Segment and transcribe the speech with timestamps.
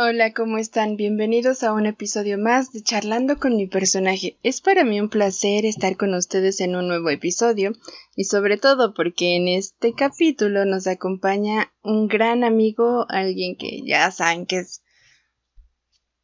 [0.00, 0.94] Hola, ¿cómo están?
[0.94, 4.38] Bienvenidos a un episodio más de Charlando con mi personaje.
[4.44, 7.72] Es para mí un placer estar con ustedes en un nuevo episodio
[8.14, 14.12] y sobre todo porque en este capítulo nos acompaña un gran amigo, alguien que ya
[14.12, 14.84] saben que es...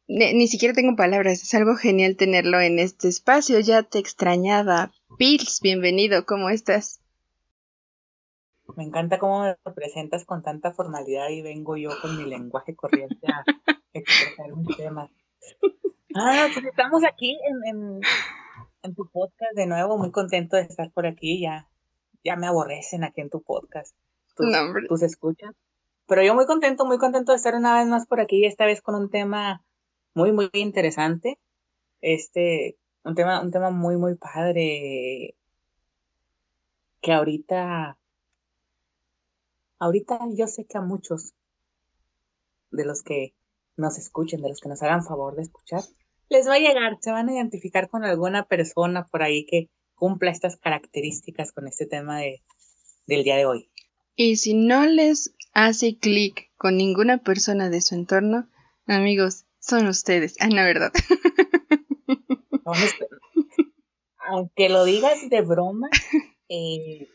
[0.07, 4.93] Ni, siquiera tengo palabras, es algo genial tenerlo en este espacio, ya te extrañaba.
[5.17, 7.01] Pils, bienvenido, ¿cómo estás?
[8.75, 13.27] Me encanta cómo me presentas con tanta formalidad y vengo yo con mi lenguaje corriente
[13.27, 13.43] a
[13.93, 15.09] expresar un tema.
[16.15, 18.01] Ah, pues estamos aquí en,
[18.81, 21.69] en, tu podcast de nuevo, muy contento de estar por aquí, ya,
[22.23, 23.95] ya me aborrecen aquí en tu podcast,
[24.35, 24.47] tus,
[24.87, 25.53] tus escuchas.
[26.07, 28.81] Pero yo muy contento, muy contento de estar una vez más por aquí, esta vez
[28.81, 29.63] con un tema
[30.13, 31.39] muy, muy interesante.
[32.01, 35.35] Este, un tema, un tema muy, muy padre
[37.01, 37.97] que ahorita
[39.79, 41.33] Ahorita yo sé que a muchos
[42.71, 43.33] de los que
[43.77, 45.81] nos escuchen, de los que nos hagan favor de escuchar,
[46.29, 50.31] les va a llegar, se van a identificar con alguna persona por ahí que cumpla
[50.31, 52.41] estas características con este tema de,
[53.05, 53.69] del día de hoy.
[54.15, 58.47] Y si no les hace clic con ninguna persona de su entorno,
[58.87, 60.35] amigos, son ustedes.
[60.39, 60.91] Ah, no, verdad.
[64.27, 65.89] Aunque lo digas de broma,
[66.49, 67.07] eh,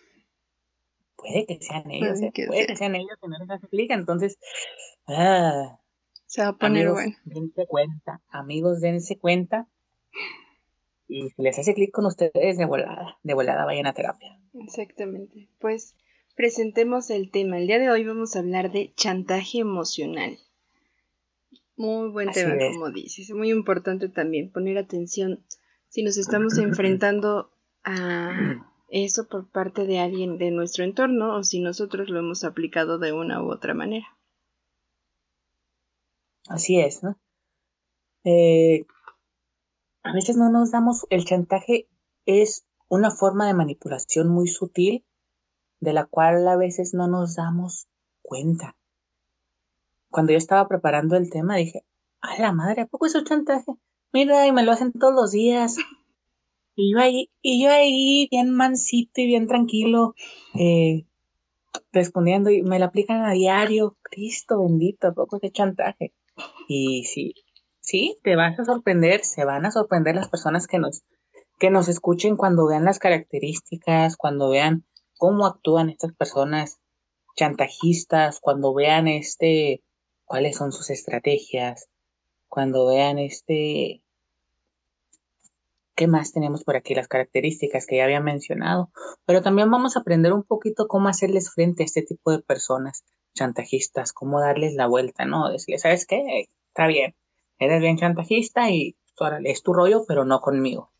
[1.21, 2.67] puede que sean ellos, puede, ¿eh?
[2.67, 4.39] que, sean ellos que no les hace clic, entonces,
[5.07, 5.79] ah,
[6.27, 7.17] se va a poner amigos, bueno.
[7.25, 9.69] Dense cuenta, amigos, dense cuenta.
[11.09, 14.39] Y si les hace clic con ustedes, de volada, de volada vayan a terapia.
[14.55, 15.49] Exactamente.
[15.59, 15.97] Pues
[16.37, 17.59] presentemos el tema.
[17.59, 20.39] El día de hoy vamos a hablar de chantaje emocional.
[21.75, 23.31] Muy buen tema, como dices.
[23.33, 25.45] Muy importante también poner atención
[25.89, 27.51] si nos estamos enfrentando
[27.83, 32.99] a eso por parte de alguien de nuestro entorno o si nosotros lo hemos aplicado
[32.99, 34.07] de una u otra manera.
[36.49, 37.19] Así es, ¿no?
[38.25, 38.87] Eh,
[40.03, 41.89] a veces no nos damos, el chantaje
[42.27, 45.05] es una forma de manipulación muy sutil
[45.81, 47.89] de la cual a veces no nos damos
[48.23, 48.77] cuenta.
[50.11, 51.85] Cuando yo estaba preparando el tema dije,
[52.21, 53.73] a la madre, ¿a poco es un chantaje?
[54.13, 55.77] Mira, y me lo hacen todos los días.
[56.83, 60.15] Y yo ahí, y yo ahí bien mansito y bien tranquilo,
[60.55, 61.05] eh,
[61.93, 63.99] respondiendo, y me lo aplican a diario.
[64.03, 66.15] Cristo bendito, poco de chantaje.
[66.69, 67.35] Y sí,
[67.81, 71.03] sí, te vas a sorprender, se van a sorprender las personas que nos,
[71.59, 74.87] que nos escuchen cuando vean las características, cuando vean
[75.19, 76.81] cómo actúan estas personas
[77.37, 79.83] chantajistas, cuando vean este,
[80.25, 81.91] cuáles son sus estrategias,
[82.49, 84.03] cuando vean este,
[86.01, 86.95] ¿Qué más tenemos por aquí?
[86.95, 88.91] Las características que ya había mencionado.
[89.27, 93.05] Pero también vamos a aprender un poquito cómo hacerles frente a este tipo de personas
[93.35, 95.51] chantajistas, cómo darles la vuelta, ¿no?
[95.51, 96.49] Decirles, ¿sabes qué?
[96.69, 97.15] Está bien,
[97.59, 98.97] eres bien chantajista y
[99.45, 100.91] es tu rollo, pero no conmigo.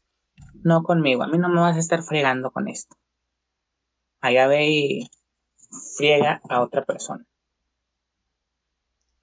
[0.65, 2.95] No conmigo, a mí no me vas a estar fregando con esto.
[4.21, 5.11] Allá ve y
[5.97, 7.25] friega a otra persona.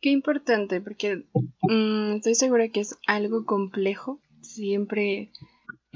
[0.01, 1.27] Qué importante, porque
[1.69, 4.19] mm, estoy segura que es algo complejo.
[4.41, 5.31] Siempre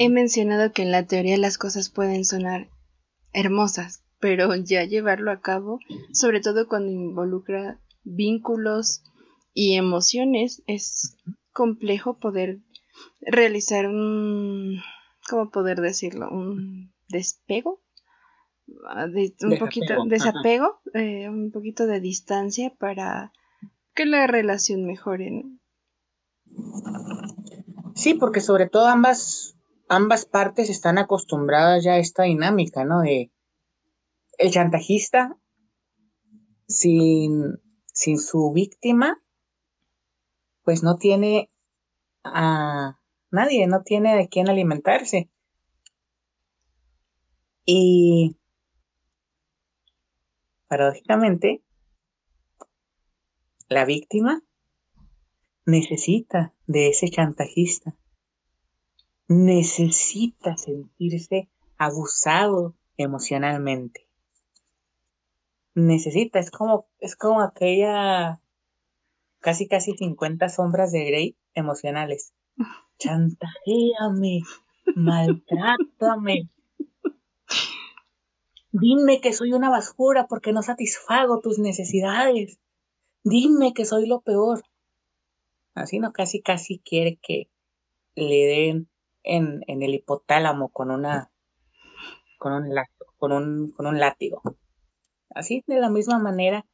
[0.03, 2.71] He mencionado que en la teoría las cosas pueden sonar
[3.33, 5.79] hermosas, pero ya llevarlo a cabo,
[6.11, 9.03] sobre todo cuando involucra vínculos
[9.53, 11.17] y emociones, es
[11.53, 12.61] complejo poder
[13.19, 14.81] realizar un,
[15.29, 16.31] ¿cómo poder decirlo?
[16.31, 17.83] Un despego,
[18.89, 23.33] ah, un poquito desapego, eh, un poquito de distancia para
[23.93, 25.43] que la relación mejore.
[27.93, 29.60] Sí, porque sobre todo ambas
[29.91, 33.01] ambas partes están acostumbradas ya a esta dinámica, ¿no?
[33.01, 33.29] De
[34.37, 35.37] el chantajista
[36.65, 37.59] sin,
[37.93, 39.21] sin su víctima,
[40.63, 41.51] pues no tiene
[42.23, 42.99] a
[43.31, 45.29] nadie, no tiene de quién alimentarse.
[47.65, 48.37] Y
[50.69, 51.63] paradójicamente,
[53.67, 54.41] la víctima
[55.65, 57.97] necesita de ese chantajista
[59.31, 61.47] necesita sentirse
[61.77, 64.05] abusado emocionalmente.
[65.73, 68.41] Necesita, es como, es como aquella
[69.39, 72.33] casi casi 50 sombras de Grey emocionales.
[72.99, 74.41] Chantajeame,
[74.95, 76.49] maltrátame.
[78.73, 82.59] Dime que soy una basura porque no satisfago tus necesidades.
[83.23, 84.61] Dime que soy lo peor.
[85.73, 87.49] Así no casi casi quiere que
[88.15, 88.90] le den
[89.23, 91.31] en, en el hipotálamo con una
[92.37, 92.73] con un,
[93.17, 94.41] con un, con un látigo.
[95.29, 96.65] Así, de la misma manera,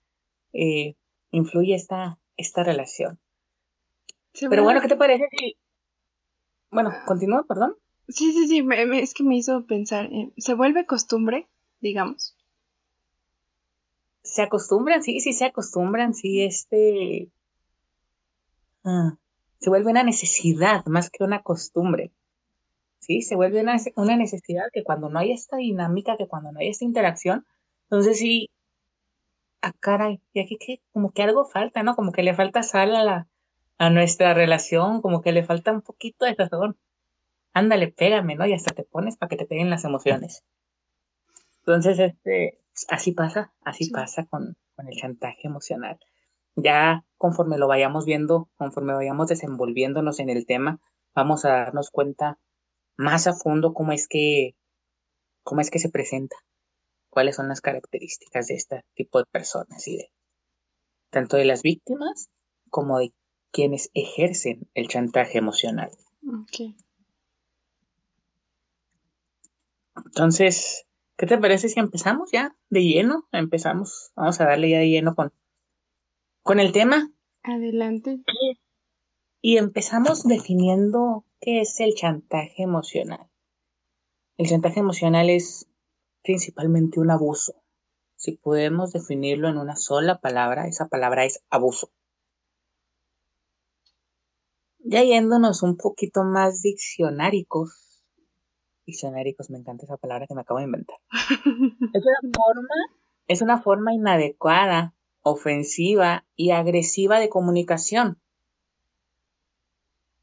[0.54, 0.96] eh,
[1.32, 3.20] influye esta, esta relación.
[4.50, 5.58] Pero bueno, ¿qué te parece si...
[6.72, 7.04] Bueno, ah.
[7.06, 7.76] continúa, perdón.
[8.08, 11.50] Sí, sí, sí, es que me hizo pensar, eh, ¿se vuelve costumbre,
[11.82, 12.38] digamos?
[14.24, 17.30] Se acostumbran, sí, sí, se acostumbran, sí, este...
[18.86, 19.18] Ah,
[19.60, 22.14] se vuelve una necesidad más que una costumbre.
[23.08, 26.60] Sí, se vuelve una, una necesidad que cuando no hay esta dinámica, que cuando no
[26.60, 27.46] hay esta interacción,
[27.84, 28.50] entonces sí,
[29.62, 31.96] a ah, caray, y aquí que como que algo falta, ¿no?
[31.96, 33.28] Como que le falta sal a la,
[33.78, 36.78] a nuestra relación, como que le falta un poquito de sazón.
[37.54, 38.46] Ándale, pégame, ¿no?
[38.46, 40.44] Y hasta te pones para que te peguen las emociones.
[41.60, 42.60] Entonces, este,
[42.90, 45.98] así pasa, así pasa con, con el chantaje emocional.
[46.56, 50.82] Ya conforme lo vayamos viendo, conforme vayamos desenvolviéndonos en el tema,
[51.16, 52.38] vamos a darnos cuenta
[52.98, 54.56] más a fondo cómo es que,
[55.44, 56.36] cómo es que se presenta,
[57.10, 60.12] cuáles son las características de este tipo de personas y de
[61.10, 62.30] tanto de las víctimas
[62.70, 63.14] como de
[63.52, 65.90] quienes ejercen el chantaje emocional.
[69.96, 70.86] Entonces,
[71.18, 73.28] ¿qué te parece si empezamos ya de lleno?
[73.32, 75.32] Empezamos, vamos a darle ya de lleno con,
[76.44, 77.10] con el tema.
[77.44, 78.20] Adelante.
[79.42, 83.30] Y empezamos definiendo qué es el chantaje emocional.
[84.38, 85.68] El chantaje emocional es
[86.24, 87.56] principalmente un abuso.
[88.16, 91.92] Si podemos definirlo en una sola palabra, esa palabra es abuso.
[94.80, 98.04] Ya yéndonos un poquito más diccionáricos.
[98.86, 100.98] Diccionáricos, me encanta esa palabra que me acabo de inventar.
[101.94, 102.76] es una forma,
[103.28, 108.22] es una forma inadecuada, ofensiva y agresiva de comunicación.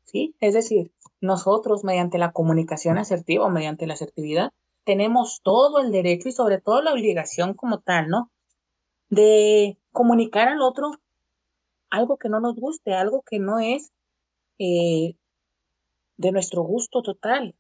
[0.05, 0.35] ¿Sí?
[0.41, 0.94] Es decir,
[1.25, 4.53] nosotros mediante la comunicación asertiva o mediante la asertividad
[4.85, 8.31] tenemos todo el derecho y sobre todo la obligación como tal, ¿no?
[9.09, 10.91] De comunicar al otro
[11.91, 13.93] algo que no nos guste, algo que no es
[14.59, 15.17] eh,
[16.19, 17.55] de nuestro gusto total.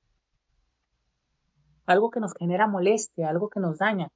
[1.87, 4.11] Algo que nos genera molestia, algo que nos daña.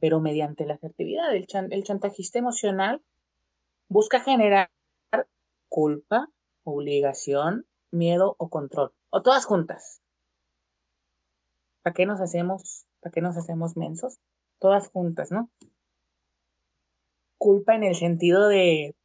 [0.00, 3.02] Pero mediante la asertividad, el, el chantajista emocional
[3.88, 4.70] busca generar
[5.68, 6.28] culpa,
[6.62, 8.92] obligación, miedo o control.
[9.10, 10.02] O todas juntas.
[11.82, 14.18] ¿Para qué nos hacemos, para qué nos hacemos mensos?
[14.58, 15.50] Todas juntas, ¿no?
[17.38, 18.96] Culpa en el sentido de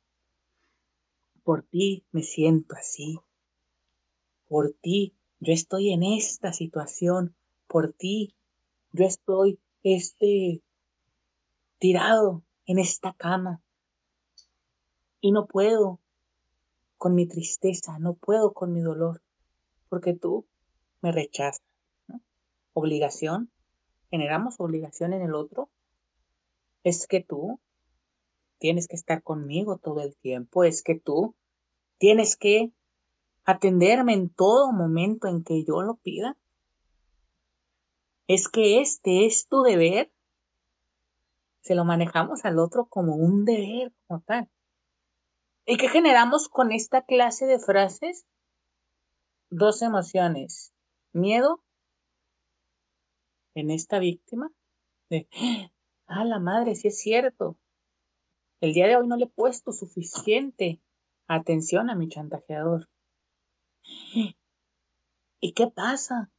[1.44, 3.20] por ti me siento así.
[4.48, 7.36] Por ti yo estoy en esta situación.
[7.68, 8.36] Por ti
[8.92, 10.62] yo estoy este
[11.80, 13.62] tirado en esta cama.
[15.22, 16.00] Y no puedo
[17.00, 19.24] con mi tristeza, no puedo con mi dolor,
[19.90, 20.46] porque tú
[21.01, 21.63] me rechazas.
[22.74, 23.51] Obligación,
[24.12, 25.72] generamos obligación en el otro.
[26.84, 27.60] Es que tú
[28.60, 31.36] tienes que estar conmigo todo el tiempo, es que tú
[32.00, 32.72] Tienes que
[33.44, 36.38] atenderme en todo momento en que yo lo pida.
[38.25, 40.10] Es que este es tu deber.
[41.60, 44.50] Se lo manejamos al otro como un deber, como tal.
[45.71, 48.25] ¿Y qué generamos con esta clase de frases?
[49.51, 50.74] Dos emociones.
[51.13, 51.63] Miedo
[53.54, 54.51] en esta víctima.
[55.12, 55.30] De,
[56.07, 57.56] ah, la madre, si es cierto.
[58.62, 60.81] El día de hoy no le he puesto suficiente
[61.27, 62.89] atención a mi chantajeador.
[65.40, 66.31] ¿Y qué pasa?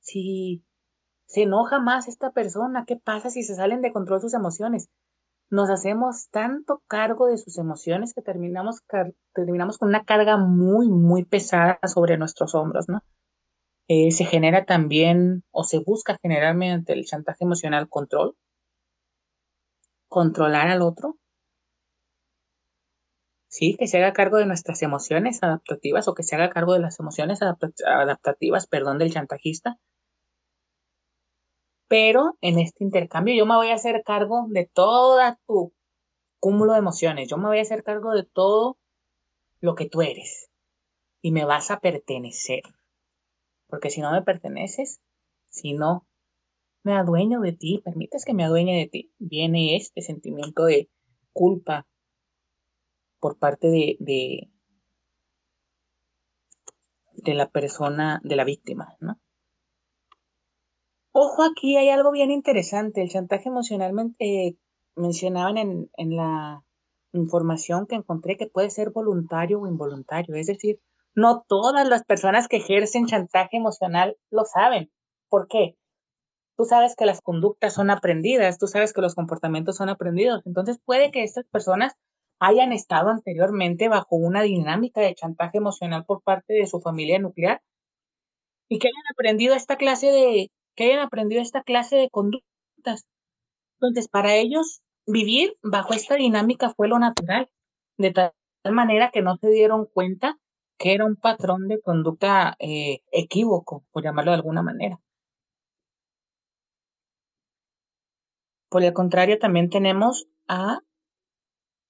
[0.00, 0.64] Si
[1.26, 4.90] se enoja más esta persona, ¿qué pasa si se salen de control sus emociones?
[5.50, 8.82] Nos hacemos tanto cargo de sus emociones que terminamos,
[9.34, 13.02] terminamos con una carga muy, muy pesada sobre nuestros hombros, ¿no?
[13.88, 18.36] Eh, se genera también o se busca generar mediante el chantaje emocional control,
[20.08, 21.16] controlar al otro,
[23.50, 26.78] Sí, que se haga cargo de nuestras emociones adaptativas o que se haga cargo de
[26.78, 29.76] las emociones adaptativas, perdón, del chantajista.
[31.90, 35.74] Pero en este intercambio yo me voy a hacer cargo de toda tu
[36.38, 37.28] cúmulo de emociones.
[37.28, 38.78] Yo me voy a hacer cargo de todo
[39.58, 40.52] lo que tú eres.
[41.20, 42.62] Y me vas a pertenecer.
[43.66, 45.00] Porque si no me perteneces,
[45.46, 46.06] si no
[46.84, 50.88] me adueño de ti, permites que me adueñe de ti, viene este sentimiento de
[51.32, 51.88] culpa,
[53.18, 53.96] por parte de,
[57.18, 59.20] de, la persona, de la víctima, ¿no?
[61.12, 63.02] Ojo, aquí hay algo bien interesante.
[63.02, 64.54] El chantaje emocional eh,
[64.96, 66.64] mencionaban en, en la
[67.12, 70.36] información que encontré que puede ser voluntario o involuntario.
[70.36, 70.80] Es decir,
[71.14, 74.90] no todas las personas que ejercen chantaje emocional lo saben.
[75.28, 75.76] ¿Por qué?
[76.56, 80.42] Tú sabes que las conductas son aprendidas, tú sabes que los comportamientos son aprendidos.
[80.46, 81.94] Entonces puede que estas personas
[82.38, 87.62] hayan estado anteriormente bajo una dinámica de chantaje emocional por parte de su familia nuclear
[88.68, 90.50] y que hayan aprendido esta clase de
[90.80, 93.04] que hayan aprendido esta clase de conductas.
[93.74, 97.50] Entonces, para ellos vivir bajo esta dinámica fue lo natural,
[97.98, 98.32] de tal
[98.70, 100.38] manera que no se dieron cuenta
[100.78, 104.98] que era un patrón de conducta eh, equívoco, por llamarlo de alguna manera.
[108.70, 110.78] Por el contrario, también tenemos a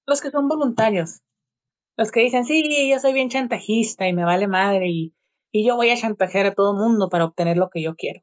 [0.05, 1.21] los que son voluntarios,
[1.97, 5.15] los que dicen, sí, yo soy bien chantajista y me vale madre y,
[5.53, 8.23] y yo voy a chantajear a todo mundo para obtener lo que yo quiero.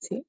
[0.00, 0.24] ¿Sí?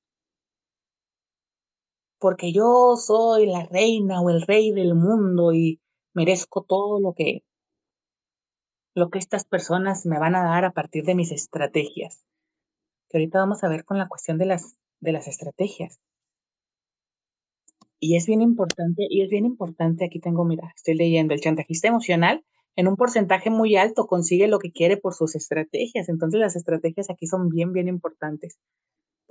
[2.19, 5.79] Porque yo soy la reina o el rey del mundo y
[6.13, 7.43] merezco todo lo que
[8.95, 12.23] lo que estas personas me van a dar a partir de mis estrategias.
[13.09, 15.99] Que ahorita vamos a ver con la cuestión de las, de las estrategias.
[17.99, 21.89] Y es bien importante, y es bien importante, aquí tengo, mira, estoy leyendo, el chantajista
[21.89, 22.45] emocional
[22.75, 26.09] en un porcentaje muy alto consigue lo que quiere por sus estrategias.
[26.09, 28.57] Entonces las estrategias aquí son bien, bien importantes.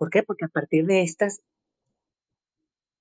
[0.05, 0.23] ¿Por qué?
[0.23, 1.41] Porque a partir de estas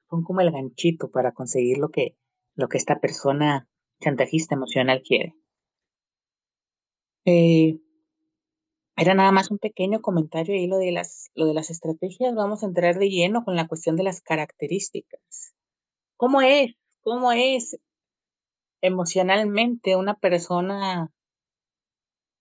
[0.09, 2.15] son como el ganchito para conseguir lo que,
[2.55, 3.67] lo que esta persona
[3.99, 5.35] chantajista emocional quiere.
[7.25, 7.77] Eh,
[8.95, 12.33] era nada más un pequeño comentario ahí lo de las, lo de las estrategias.
[12.35, 15.53] Vamos a entrar de lleno con la cuestión de las características.
[16.15, 16.73] ¿Cómo es?
[17.01, 17.77] ¿Cómo es
[18.79, 21.11] emocionalmente una persona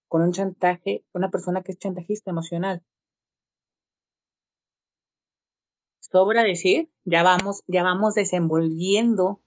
[0.06, 2.84] con un chantaje, una persona que es chantajista emocional?
[6.12, 9.40] Sobra decir, ya vamos, ya vamos desenvolviendo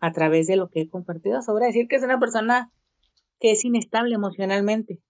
[0.00, 2.72] a través de lo que he compartido, sobra decir que es una persona
[3.40, 5.02] que es inestable emocionalmente.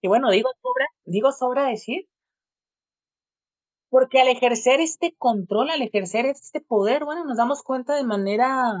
[0.00, 2.08] Y bueno, digo sobra, digo sobra decir,
[3.90, 8.72] porque al ejercer este control, al ejercer este poder, bueno, nos damos cuenta de manera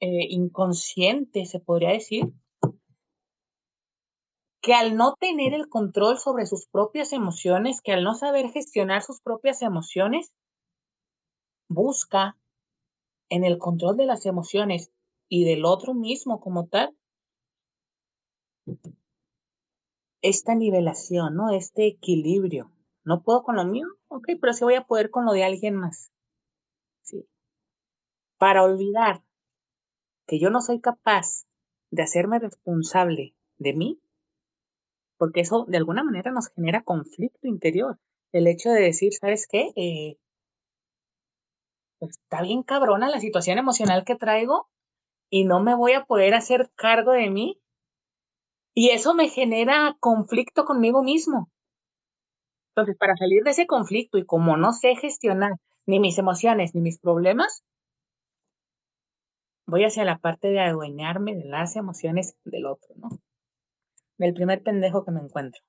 [0.00, 2.32] eh, inconsciente, se podría decir,
[4.64, 9.02] que al no tener el control sobre sus propias emociones, que al no saber gestionar
[9.02, 10.32] sus propias emociones,
[11.68, 12.38] busca
[13.28, 14.90] en el control de las emociones
[15.28, 16.96] y del otro mismo como tal,
[20.22, 21.50] esta nivelación, ¿no?
[21.50, 22.72] Este equilibrio.
[23.04, 25.74] No puedo con lo mío, ok, pero sí voy a poder con lo de alguien
[25.74, 26.10] más.
[27.02, 27.28] Sí.
[28.38, 29.22] Para olvidar
[30.26, 31.44] que yo no soy capaz
[31.90, 34.00] de hacerme responsable de mí,
[35.16, 37.98] porque eso de alguna manera nos genera conflicto interior.
[38.32, 39.72] El hecho de decir, ¿sabes qué?
[39.76, 40.18] Eh,
[42.00, 44.68] está bien cabrona la situación emocional que traigo
[45.30, 47.60] y no me voy a poder hacer cargo de mí.
[48.74, 51.50] Y eso me genera conflicto conmigo mismo.
[52.70, 55.52] Entonces, para salir de ese conflicto y como no sé gestionar
[55.86, 57.62] ni mis emociones ni mis problemas,
[59.66, 63.10] voy hacia la parte de adueñarme de las emociones del otro, ¿no?
[64.18, 65.60] Del primer pendejo que me encuentro.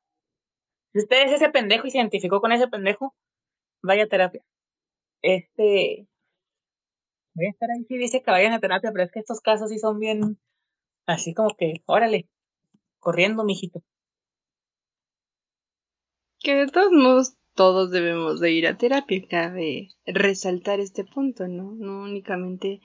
[0.93, 3.15] Si usted es ese pendejo y se identificó con ese pendejo,
[3.81, 4.43] vaya a terapia.
[5.21, 6.07] Este,
[7.33, 9.69] voy a estar ahí sí dice que vayan a terapia, pero es que estos casos
[9.69, 10.39] sí son bien
[11.05, 12.27] así como que, órale,
[12.99, 13.81] corriendo, mijito.
[16.39, 21.71] Que de todos modos todos debemos de ir a terapia, cabe resaltar este punto, ¿no?
[21.71, 22.81] No únicamente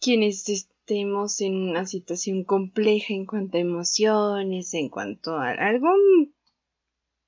[0.00, 0.44] quienes
[0.90, 6.34] estemos en una situación compleja en cuanto a emociones, en cuanto a algún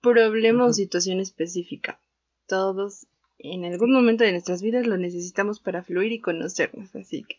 [0.00, 2.00] problema o situación específica.
[2.49, 3.07] Todos
[3.38, 6.92] en algún momento de nuestras vidas lo necesitamos para fluir y conocernos.
[6.97, 7.38] Así que,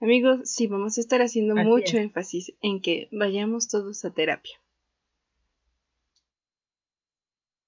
[0.00, 4.60] amigos, sí, vamos a estar haciendo mucho énfasis en que vayamos todos a terapia.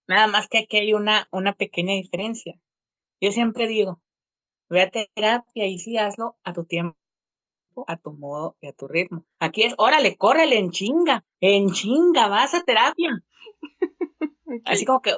[0.06, 2.60] Nada más que aquí hay una, una pequeña diferencia.
[3.22, 4.02] Yo siempre digo,
[4.68, 6.99] ve a terapia y sí hazlo a tu tiempo,
[7.88, 9.24] a tu modo y a tu ritmo.
[9.38, 13.22] Aquí es, órale, córrele en chinga, en chinga, vas a terapia.
[14.64, 15.16] Así como que,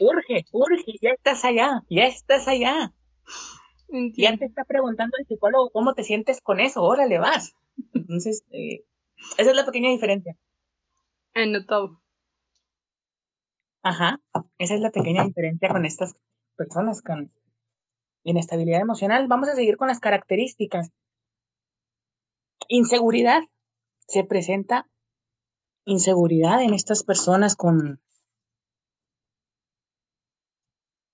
[0.00, 2.92] urge, urge, ya estás allá, ya estás allá.
[3.88, 7.54] Ya te está preguntando el psicólogo cómo te sientes con eso, órale, vas.
[7.94, 8.84] Entonces, eh,
[9.38, 10.36] esa es la pequeña diferencia.
[11.34, 12.00] Anotado.
[13.82, 14.20] Ajá,
[14.58, 16.16] esa es la pequeña diferencia con estas
[16.56, 17.30] personas con
[18.24, 19.28] inestabilidad emocional.
[19.28, 20.90] Vamos a seguir con las características.
[22.68, 23.42] Inseguridad.
[24.08, 24.88] Se presenta
[25.84, 28.00] inseguridad en estas personas con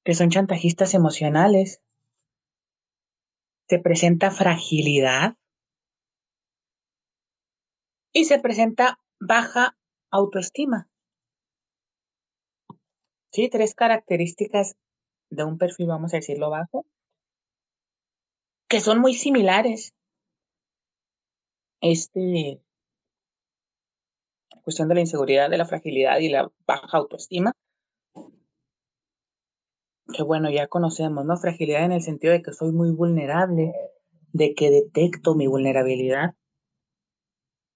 [0.04, 1.80] que son chantajistas emocionales.
[3.68, 5.36] Se presenta fragilidad
[8.12, 9.76] y se presenta baja
[10.10, 10.90] autoestima.
[13.30, 14.76] Sí, tres características
[15.30, 16.84] de un perfil, vamos a decirlo, bajo.
[18.72, 19.94] que son muy similares.
[21.82, 22.62] Este,
[24.62, 27.52] cuestión de la inseguridad, de la fragilidad y la baja autoestima.
[30.14, 31.36] Que bueno, ya conocemos, ¿no?
[31.36, 33.72] Fragilidad en el sentido de que soy muy vulnerable,
[34.32, 36.34] de que detecto mi vulnerabilidad.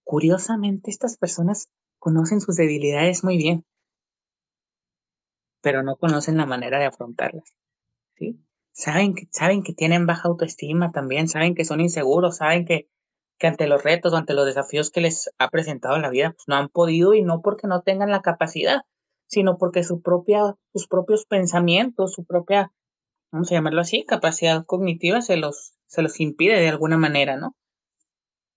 [0.05, 3.65] Curiosamente, estas personas conocen sus debilidades muy bien,
[5.63, 7.57] pero no conocen la manera de afrontarlas.
[8.15, 8.39] ¿sí?
[8.71, 12.89] Saben, que, saben que tienen baja autoestima también, saben que son inseguros, saben que,
[13.39, 16.57] que ante los retos ante los desafíos que les ha presentado la vida, pues no
[16.57, 18.83] han podido y no porque no tengan la capacidad,
[19.27, 22.73] sino porque su propia, sus propios pensamientos, su propia,
[23.33, 27.55] vamos a llamarlo así, capacidad cognitiva se los, se los impide de alguna manera, ¿no?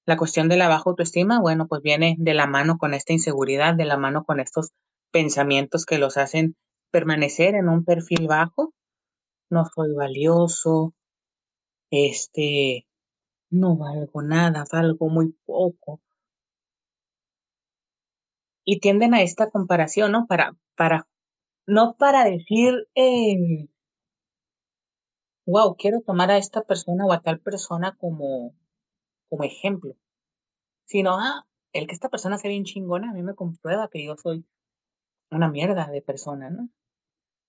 [0.05, 3.75] La cuestión de la baja autoestima, bueno, pues viene de la mano con esta inseguridad,
[3.75, 4.71] de la mano con estos
[5.12, 6.55] pensamientos que los hacen
[6.91, 8.74] permanecer en un perfil bajo.
[9.51, 10.93] No soy valioso,
[11.91, 12.88] este,
[13.51, 16.01] no valgo nada, valgo muy poco.
[18.65, 20.25] Y tienden a esta comparación, ¿no?
[20.27, 21.08] Para, para,
[21.68, 23.68] no para decir, eh,
[25.46, 28.53] wow, quiero tomar a esta persona o a tal persona como,
[29.29, 29.96] como ejemplo,
[30.86, 34.15] sino, ah, el que esta persona sea bien chingona, a mí me comprueba que yo
[34.18, 34.46] soy
[35.32, 36.70] una mierda de persona, ¿no?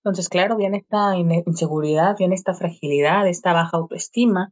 [0.03, 4.51] Entonces, claro, viene esta inseguridad, viene esta fragilidad, esta baja autoestima.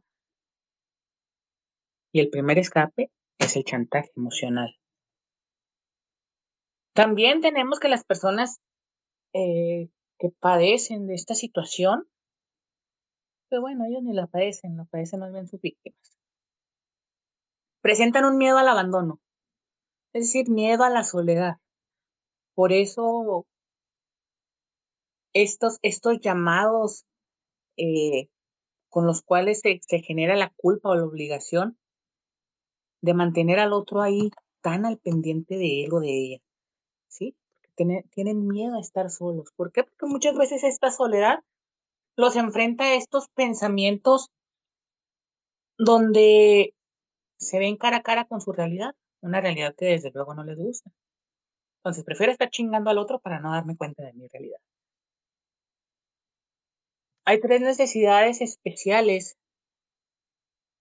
[2.12, 4.76] Y el primer escape es el chantaje emocional.
[6.94, 8.60] También tenemos que las personas
[9.32, 9.88] eh,
[10.18, 12.08] que padecen de esta situación,
[13.48, 16.20] pero bueno, ellos ni la padecen, la padecen más bien sus víctimas
[17.80, 19.20] presentan un miedo al abandono,
[20.12, 21.56] es decir, miedo a la soledad.
[22.54, 23.46] Por eso
[25.32, 27.06] estos, estos llamados
[27.76, 28.28] eh,
[28.88, 31.78] con los cuales se, genera la culpa o la obligación
[33.02, 34.30] de mantener al otro ahí
[34.60, 36.38] tan al pendiente de él o de ella,
[37.08, 37.34] ¿sí?
[37.74, 39.50] Tienen, tienen miedo a estar solos.
[39.56, 39.84] ¿Por qué?
[39.84, 41.40] Porque muchas veces esta soledad
[42.16, 44.30] los enfrenta a estos pensamientos
[45.78, 46.74] donde
[47.38, 50.58] se ven cara a cara con su realidad, una realidad que desde luego no les
[50.58, 50.90] gusta.
[51.78, 54.58] Entonces prefiero estar chingando al otro para no darme cuenta de mi realidad.
[57.24, 59.38] Hay tres necesidades especiales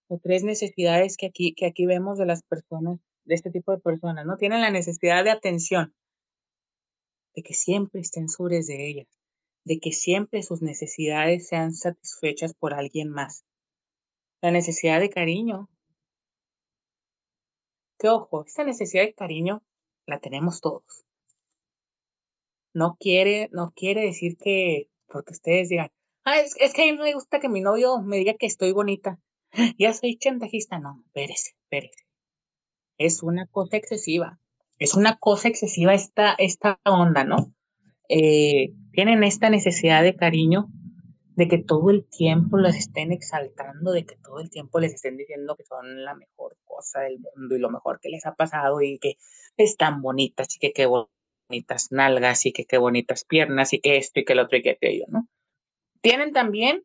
[0.10, 3.78] o tres necesidades que aquí, que aquí vemos de las personas, de este tipo de
[3.78, 4.38] personas, ¿no?
[4.38, 5.94] Tienen la necesidad de atención,
[7.36, 9.08] de que siempre estén sobre de ellas,
[9.64, 13.46] de que siempre sus necesidades sean satisfechas por alguien más.
[14.42, 15.70] La necesidad de cariño,
[18.00, 19.62] que ojo, esta necesidad de cariño
[20.08, 21.06] la tenemos todos.
[22.74, 25.92] No quiere, no quiere decir que, porque ustedes digan,
[26.24, 29.20] ah, es, que a mí me gusta que mi novio me diga que estoy bonita.
[29.78, 30.80] Ya soy chantajista.
[30.80, 32.06] No, espérese, espérese.
[32.98, 34.40] Es una cosa excesiva.
[34.78, 37.54] Es una cosa excesiva esta, esta onda, ¿no?
[38.08, 40.70] Eh, tienen esta necesidad de cariño
[41.36, 45.16] de que todo el tiempo las estén exaltando, de que todo el tiempo les estén
[45.16, 48.82] diciendo que son la mejor cosa del mundo y lo mejor que les ha pasado
[48.82, 49.16] y que
[49.56, 54.20] están bonitas y que qué bonitas nalgas y que qué bonitas piernas y que esto
[54.20, 55.28] y que lo otro y que aquello, ¿no?
[56.02, 56.84] Tienen también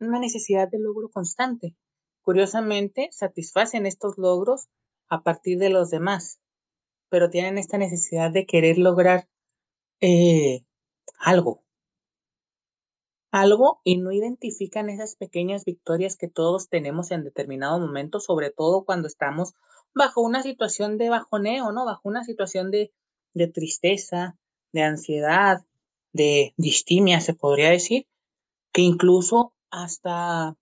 [0.00, 1.76] una necesidad de logro constante.
[2.22, 4.68] Curiosamente, satisfacen estos logros
[5.08, 6.40] a partir de los demás,
[7.08, 9.28] pero tienen esta necesidad de querer lograr
[10.00, 10.64] eh,
[11.18, 11.62] algo,
[13.30, 18.84] algo y no identifican esas pequeñas victorias que todos tenemos en determinado momento, sobre todo
[18.84, 19.54] cuando estamos
[19.94, 21.84] bajo una situación de bajoneo, ¿no?
[21.84, 22.92] Bajo una situación de,
[23.34, 24.38] de tristeza,
[24.72, 25.64] de ansiedad,
[26.12, 28.06] de distimia, se podría decir,
[28.72, 30.56] que incluso hasta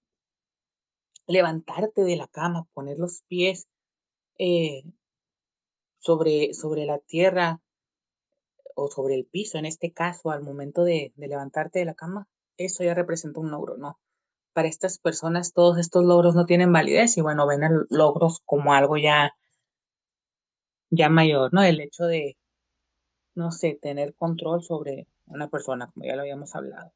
[1.27, 3.67] levantarte de la cama, poner los pies
[4.39, 4.85] eh,
[5.99, 7.61] sobre, sobre la tierra
[8.75, 12.29] o sobre el piso, en este caso, al momento de, de levantarte de la cama,
[12.57, 13.99] eso ya representa un logro, ¿no?
[14.53, 18.97] Para estas personas todos estos logros no tienen validez y bueno, ven logros como algo
[18.97, 19.33] ya,
[20.91, 21.63] ya mayor, ¿no?
[21.63, 22.37] El hecho de,
[23.35, 26.93] no sé, tener control sobre una persona, como ya lo habíamos hablado.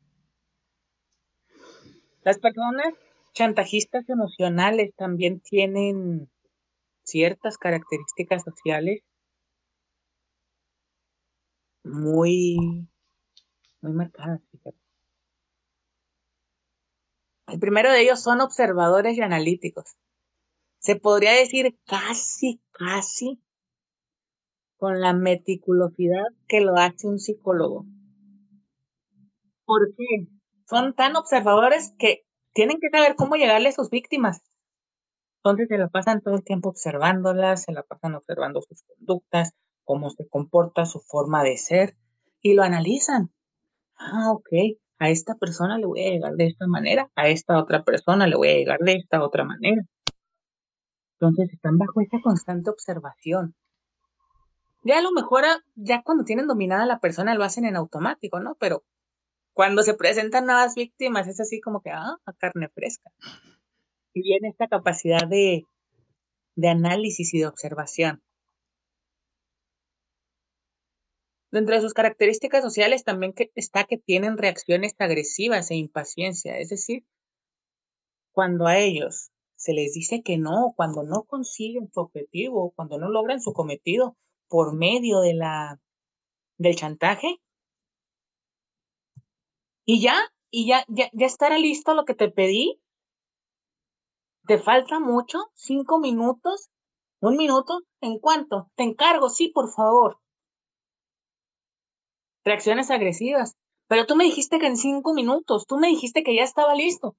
[2.23, 2.95] Las personas
[3.33, 6.31] chantajistas emocionales también tienen
[7.03, 9.03] ciertas características sociales
[11.83, 12.87] muy,
[13.81, 14.41] muy marcadas.
[17.47, 19.97] El primero de ellos son observadores y analíticos.
[20.79, 23.41] Se podría decir casi, casi
[24.77, 27.87] con la meticulosidad que lo hace un psicólogo.
[29.65, 30.40] ¿Por qué?
[30.71, 34.41] Son tan observadores que tienen que saber cómo llegarle a sus víctimas.
[35.39, 39.53] Entonces se la pasan todo el tiempo observándolas, se la pasan observando sus conductas,
[39.83, 41.97] cómo se comporta, su forma de ser,
[42.41, 43.33] y lo analizan.
[43.99, 44.49] Ah, ok,
[45.01, 48.37] a esta persona le voy a llegar de esta manera, a esta otra persona le
[48.37, 49.83] voy a llegar de esta otra manera.
[51.19, 53.57] Entonces están bajo esa constante observación.
[54.85, 58.39] Ya a lo mejor, ah, ya cuando tienen dominada la persona lo hacen en automático,
[58.39, 58.55] ¿no?
[58.61, 58.85] Pero
[59.53, 63.11] cuando se presentan nuevas víctimas es así como que, ah, carne fresca.
[64.13, 65.65] Y viene esta capacidad de,
[66.57, 68.23] de análisis y de observación.
[71.53, 77.05] Dentro de sus características sociales también está que tienen reacciones agresivas e impaciencia, es decir,
[78.33, 83.11] cuando a ellos se les dice que no, cuando no consiguen su objetivo, cuando no
[83.11, 84.17] logran su cometido
[84.49, 85.81] por medio de la
[86.57, 87.41] del chantaje,
[89.85, 90.17] y ya,
[90.51, 92.81] y ya, ya, ya estará listo lo que te pedí.
[94.47, 95.51] ¿Te falta mucho?
[95.55, 96.71] ¿Cinco minutos?
[97.21, 97.81] ¿Un minuto?
[98.01, 98.71] ¿En cuánto?
[98.77, 100.21] Te encargo, sí, por favor
[102.45, 103.57] reacciones agresivas.
[103.89, 107.17] Pero tú me dijiste que en cinco minutos, tú me dijiste que ya estaba listo.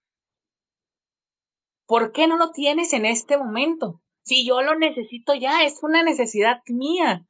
[1.86, 4.02] ¿Por qué no lo tienes en este momento?
[4.24, 7.26] Si yo lo necesito ya, es una necesidad mía.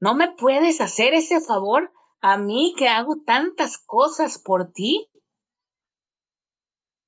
[0.00, 5.08] ¿No me puedes hacer ese favor a mí que hago tantas cosas por ti?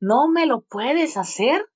[0.00, 1.66] ¿No me lo puedes hacer?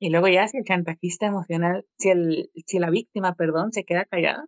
[0.00, 4.04] Y luego ya si el chantajista emocional, si, el, si la víctima, perdón, se queda
[4.04, 4.44] callada,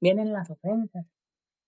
[0.00, 1.06] vienen las ofensas.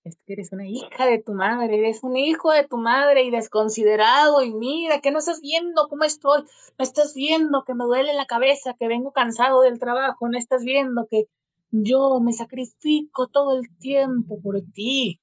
[0.02, 3.30] Es que eres una hija de tu madre, eres un hijo de tu madre y
[3.30, 8.14] desconsiderado y mira que no estás viendo cómo estoy, no estás viendo que me duele
[8.14, 11.26] la cabeza, que vengo cansado del trabajo, no estás viendo que
[11.70, 15.20] yo me sacrifico todo el tiempo por ti.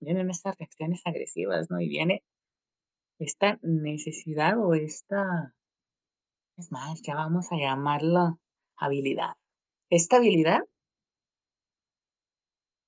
[0.00, 1.80] Vienen estas reacciones agresivas, ¿no?
[1.80, 2.24] Y viene
[3.18, 5.54] esta necesidad o esta,
[6.56, 8.36] es más, ya vamos a llamarla
[8.76, 9.34] habilidad.
[9.90, 10.62] Esta habilidad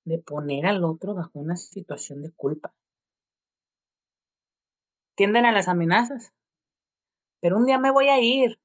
[0.09, 2.73] de poner al otro bajo una situación de culpa.
[5.15, 6.33] Tienden a las amenazas.
[7.39, 8.59] Pero un día me voy a ir,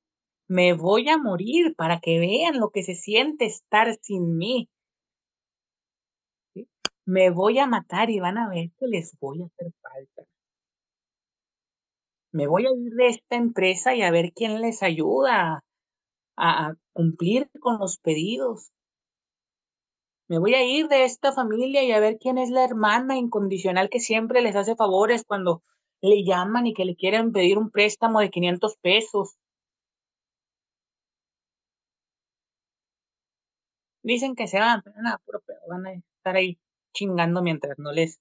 [0.48, 4.68] me voy a morir para que vean lo que se siente estar sin mí.
[7.06, 10.24] Me voy a matar y van a ver que les voy a hacer falta
[12.34, 15.62] me voy a ir de esta empresa y a ver quién les ayuda
[16.36, 18.72] a, cumplir con los pedidos.
[20.28, 23.90] Me voy a ir de esta familia y a ver quién es la hermana incondicional
[23.90, 25.62] que siempre les hace favores cuando
[26.00, 29.36] le llaman y que le quieren pedir un préstamo de 500 pesos.
[34.02, 36.58] Dicen que se van, pero nada, pero van a estar ahí
[36.94, 38.20] chingando mientras no les,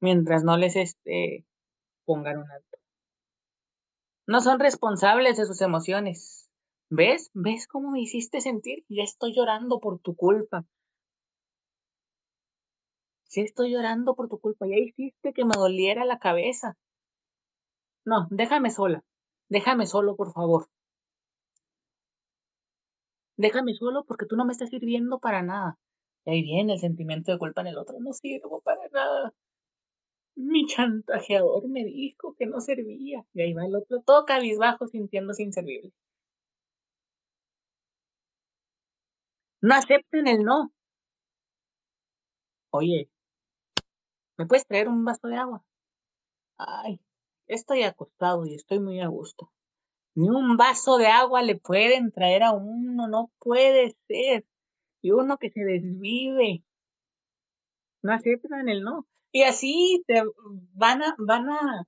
[0.00, 1.46] mientras no les este,
[2.04, 2.78] pongan un alto.
[4.26, 6.50] No son responsables de sus emociones.
[6.90, 7.30] ¿Ves?
[7.32, 8.84] ¿Ves cómo me hiciste sentir?
[8.88, 10.66] Ya estoy llorando por tu culpa.
[13.32, 14.66] Sí estoy llorando por tu culpa.
[14.66, 16.76] Ya hiciste que me doliera la cabeza.
[18.04, 19.02] No, déjame sola.
[19.48, 20.68] Déjame solo, por favor.
[23.38, 25.78] Déjame solo porque tú no me estás sirviendo para nada.
[26.26, 27.98] Y ahí viene el sentimiento de culpa en el otro.
[28.00, 29.32] No sirvo para nada.
[30.36, 33.24] Mi chantajeador me dijo que no servía.
[33.32, 35.90] Y ahí va el otro, todo cabizbajo, sintiéndose inservible.
[39.62, 40.70] No acepten el no.
[42.70, 43.08] Oye,
[44.36, 45.64] ¿me puedes traer un vaso de agua?
[46.58, 47.00] Ay,
[47.46, 49.52] estoy acostado y estoy muy a gusto.
[50.14, 54.44] Ni un vaso de agua le pueden traer a uno, no puede ser.
[55.00, 56.62] Y uno que se desvive.
[58.02, 59.06] No aceptan el no.
[59.32, 60.22] Y así te
[60.74, 61.86] van a, van a,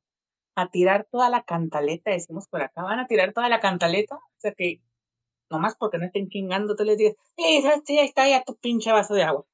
[0.71, 4.53] tirar toda la cantaleta, decimos por acá, van a tirar toda la cantaleta, o sea
[4.53, 4.81] que
[5.51, 9.15] nomás porque no estén chingando, tú les dices, sí, ahí está ya tu pinche vaso
[9.15, 9.45] de agua.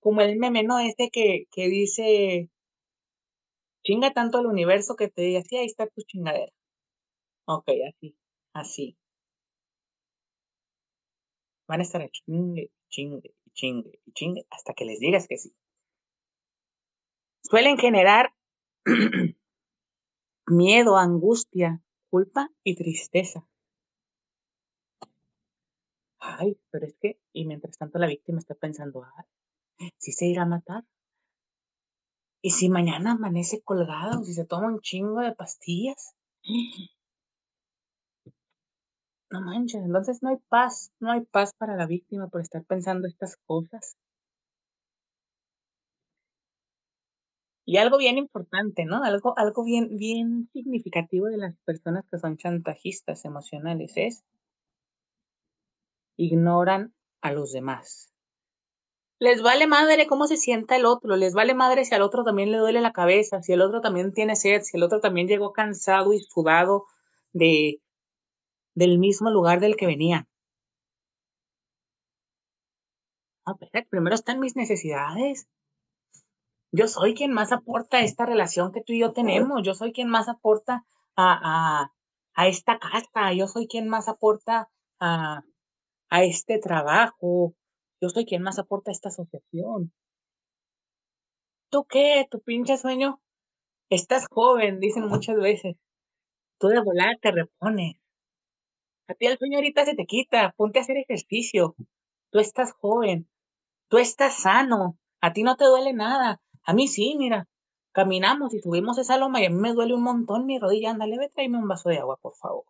[0.00, 0.78] Como el meme, ¿no?
[0.78, 2.50] Este que, que dice,
[3.84, 6.52] chinga tanto el universo que te diga, sí, ahí está tu chingadera.
[7.46, 8.16] Ok, así,
[8.54, 8.96] así.
[11.68, 15.54] Van a estar chingue, chingue, chingue, chingue, hasta que les digas que sí
[17.42, 18.32] suelen generar
[20.46, 23.46] miedo, angustia, culpa y tristeza.
[26.20, 29.24] Ay, pero es que, y mientras tanto la víctima está pensando, ay,
[29.98, 30.84] si se irá a matar.
[32.42, 36.14] Y si mañana amanece colgado, si se toma un chingo de pastillas.
[39.30, 43.06] No manches, entonces no hay paz, no hay paz para la víctima por estar pensando
[43.06, 43.96] estas cosas.
[47.64, 49.04] Y algo bien importante, ¿no?
[49.04, 54.24] Algo, algo bien, bien significativo de las personas que son chantajistas emocionales es
[56.16, 58.09] ignoran a los demás.
[59.20, 62.50] Les vale madre cómo se sienta el otro, les vale madre si al otro también
[62.50, 65.52] le duele la cabeza, si el otro también tiene sed, si el otro también llegó
[65.52, 66.86] cansado y sudado
[67.32, 67.80] de,
[68.74, 70.26] del mismo lugar del que venía.
[73.44, 73.54] Ah,
[73.90, 75.46] primero están mis necesidades.
[76.72, 79.60] Yo soy quien más aporta a esta relación que tú y yo tenemos.
[79.62, 80.84] Yo soy quien más aporta
[81.16, 81.92] a, a,
[82.34, 83.32] a esta casa.
[83.34, 85.42] Yo soy quien más aporta a,
[86.10, 87.54] a este trabajo.
[88.00, 89.92] Yo soy quien más aporta a esta asociación.
[91.70, 92.26] ¿Tú qué?
[92.30, 93.20] ¿Tu pinche sueño?
[93.90, 95.76] Estás joven, dicen muchas veces.
[96.58, 97.96] Tú de volar te repones.
[99.08, 100.54] A ti el sueño ahorita se te quita.
[100.56, 101.74] Ponte a hacer ejercicio.
[102.30, 103.28] Tú estás joven.
[103.88, 104.98] Tú estás sano.
[105.20, 106.40] A ti no te duele nada.
[106.62, 107.48] A mí sí, mira.
[107.92, 110.90] Caminamos y subimos esa loma y a mí me duele un montón mi rodilla.
[110.90, 112.64] Ándale, ve, tráeme un vaso de agua, por favor.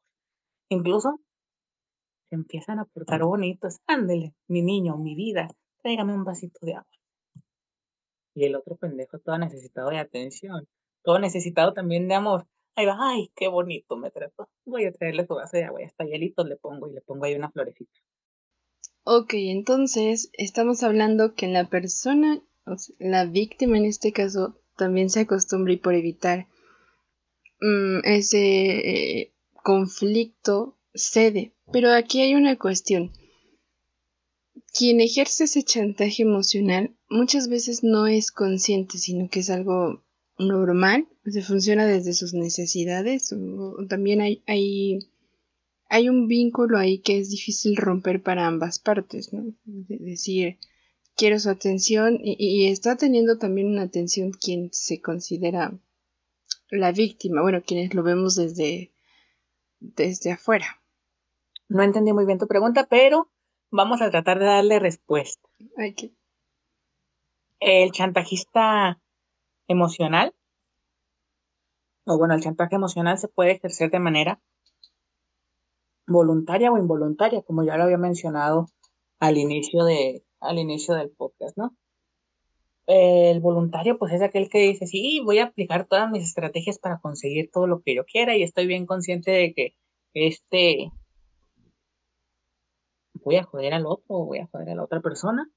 [0.71, 1.21] Incluso
[2.31, 3.81] se empiezan a portar bonitos.
[3.87, 5.49] Ándele, mi niño, mi vida,
[5.83, 6.91] tráigame un vasito de agua.
[8.35, 10.67] Y el otro pendejo todo necesitado de atención,
[11.03, 12.47] todo necesitado también de amor.
[12.77, 14.49] Ahí va, ay, qué bonito me trató.
[14.65, 17.35] Voy a traerle su vaso de agua, hasta hielitos le pongo y le pongo ahí
[17.35, 18.01] una florecita.
[19.03, 22.43] Ok, entonces estamos hablando que la persona
[22.99, 26.47] la víctima en este caso también se acostumbra y por evitar
[27.61, 31.55] mm, ese eh, conflicto cede.
[31.73, 33.13] Pero aquí hay una cuestión.
[34.73, 40.05] Quien ejerce ese chantaje emocional muchas veces no es consciente, sino que es algo
[40.39, 45.11] normal, se funciona desde sus necesidades, o, también hay, hay,
[45.89, 49.53] hay, un vínculo ahí que es difícil romper para ambas partes, ¿no?
[49.65, 50.59] decir,
[51.15, 55.79] quiero su atención y, está teniendo también una atención quien se considera
[56.71, 58.93] la víctima, bueno, quienes lo vemos desde,
[59.81, 60.80] desde afuera.
[61.71, 63.31] No entendí muy bien tu pregunta, pero
[63.71, 65.49] vamos a tratar de darle respuesta.
[67.61, 69.01] El chantajista
[69.69, 70.35] emocional,
[72.07, 74.41] o bueno, el chantaje emocional se puede ejercer de manera
[76.09, 78.67] voluntaria o involuntaria, como ya lo había mencionado
[79.21, 81.77] al inicio de, al inicio del podcast, ¿no?
[82.89, 86.99] El voluntario, pues es aquel que dice, sí, voy a aplicar todas mis estrategias para
[86.99, 89.77] conseguir todo lo que yo quiera y estoy bien consciente de que
[90.15, 90.91] este
[93.25, 95.51] voy a joder al otro voy a joder a la otra persona.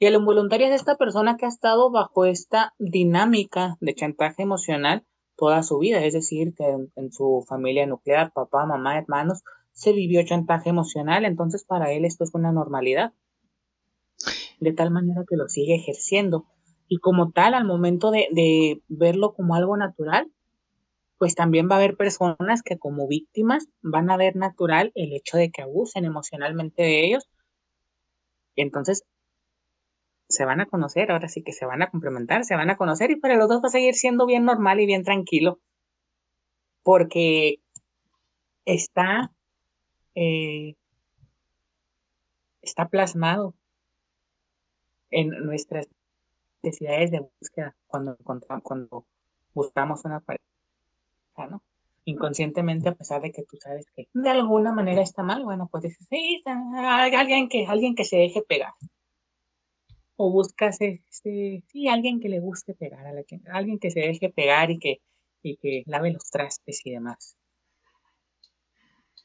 [0.00, 5.04] Y el involuntario es esta persona que ha estado bajo esta dinámica de chantaje emocional
[5.36, 6.64] toda su vida, es decir, que
[6.96, 12.24] en su familia nuclear, papá, mamá, hermanos, se vivió chantaje emocional, entonces para él esto
[12.24, 13.12] es una normalidad
[14.60, 16.46] de tal manera que lo sigue ejerciendo.
[16.88, 20.30] Y como tal, al momento de, verlo como algo natural,
[21.18, 25.36] pues también va a haber personas que como víctimas van a ver natural el hecho
[25.36, 27.28] de que abusen emocionalmente de ellos.
[28.54, 29.04] Y entonces
[30.28, 33.10] se van a conocer, ahora sí que se van a complementar, se van a conocer
[33.10, 35.60] y para los dos va a seguir siendo bien normal y bien tranquilo.
[36.82, 37.60] Porque
[38.64, 39.32] está,
[40.14, 40.76] eh,
[42.62, 43.54] está plasmado
[45.10, 45.88] en nuestras
[46.62, 48.16] necesidades de búsqueda cuando
[48.62, 49.06] cuando
[49.54, 50.44] buscamos una pareja,
[51.46, 51.62] ¿no?
[52.04, 55.84] Inconscientemente, a pesar de que tú sabes que de alguna manera está mal, bueno, pues
[55.84, 58.72] dices, sí, alguien que, alguien que se deje pegar.
[60.16, 63.12] O buscas, este, sí, alguien que le guste pegar, a
[63.52, 65.00] alguien que se deje pegar y que,
[65.42, 67.36] y que lave los trastes y demás.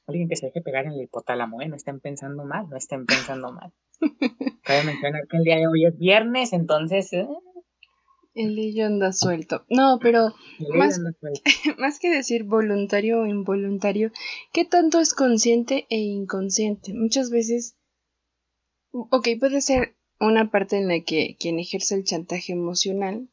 [0.06, 1.67] Alguien que se deje pegar en el hipotálamo, ¿eh?
[1.69, 3.71] No estén pensando mal, no estén pensando mal.
[4.63, 7.13] Cabe mencionar que el día de hoy es viernes, entonces.
[7.13, 7.28] ¿eh?
[8.34, 9.63] El lillo anda suelto.
[9.69, 10.34] No, pero
[10.76, 11.00] más,
[11.78, 14.12] más que decir voluntario o involuntario,
[14.52, 16.93] ¿qué tanto es consciente e inconsciente?
[16.93, 17.76] Muchas veces.
[18.91, 23.30] Ok, puede ser una parte en la que quien ejerce el chantaje emocional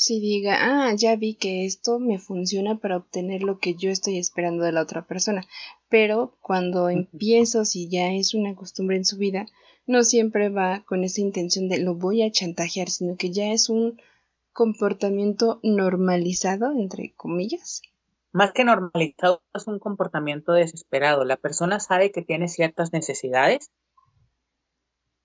[0.00, 4.16] si diga, ah, ya vi que esto me funciona para obtener lo que yo estoy
[4.16, 5.46] esperando de la otra persona.
[5.90, 9.44] Pero cuando empiezo, si ya es una costumbre en su vida,
[9.86, 13.68] no siempre va con esa intención de lo voy a chantajear, sino que ya es
[13.68, 14.00] un
[14.52, 17.82] comportamiento normalizado, entre comillas.
[18.32, 21.24] Más que normalizado, es un comportamiento desesperado.
[21.24, 23.70] La persona sabe que tiene ciertas necesidades,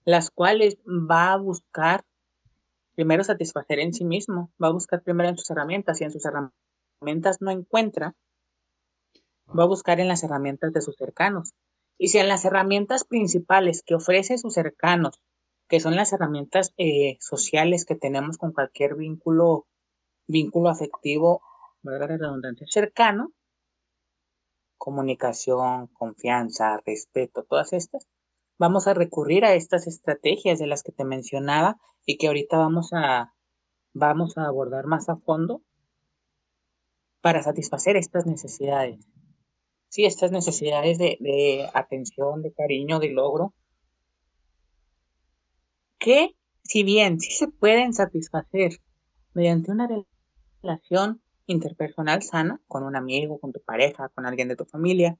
[0.05, 2.03] las cuales va a buscar
[2.95, 6.23] primero satisfacer en sí mismo, va a buscar primero en sus herramientas y en sus
[6.25, 8.15] herramientas no encuentra,
[9.47, 11.53] va a buscar en las herramientas de sus cercanos.
[11.97, 15.21] Y si en las herramientas principales que ofrece sus cercanos,
[15.67, 19.65] que son las herramientas eh, sociales que tenemos con cualquier vínculo,
[20.27, 21.41] vínculo afectivo,
[22.67, 23.31] cercano,
[24.77, 28.07] comunicación, confianza, respeto, todas estas,
[28.57, 32.91] vamos a recurrir a estas estrategias de las que te mencionaba y que ahorita vamos
[32.93, 33.33] a,
[33.93, 35.61] vamos a abordar más a fondo
[37.21, 39.07] para satisfacer estas necesidades.
[39.95, 43.53] Sí, estas necesidades de, atención, de cariño, de logro,
[45.99, 48.81] que si bien sí se pueden satisfacer
[49.33, 49.87] mediante una
[50.61, 55.17] relación interpersonal sana con un amigo, con tu pareja, con alguien de tu familia,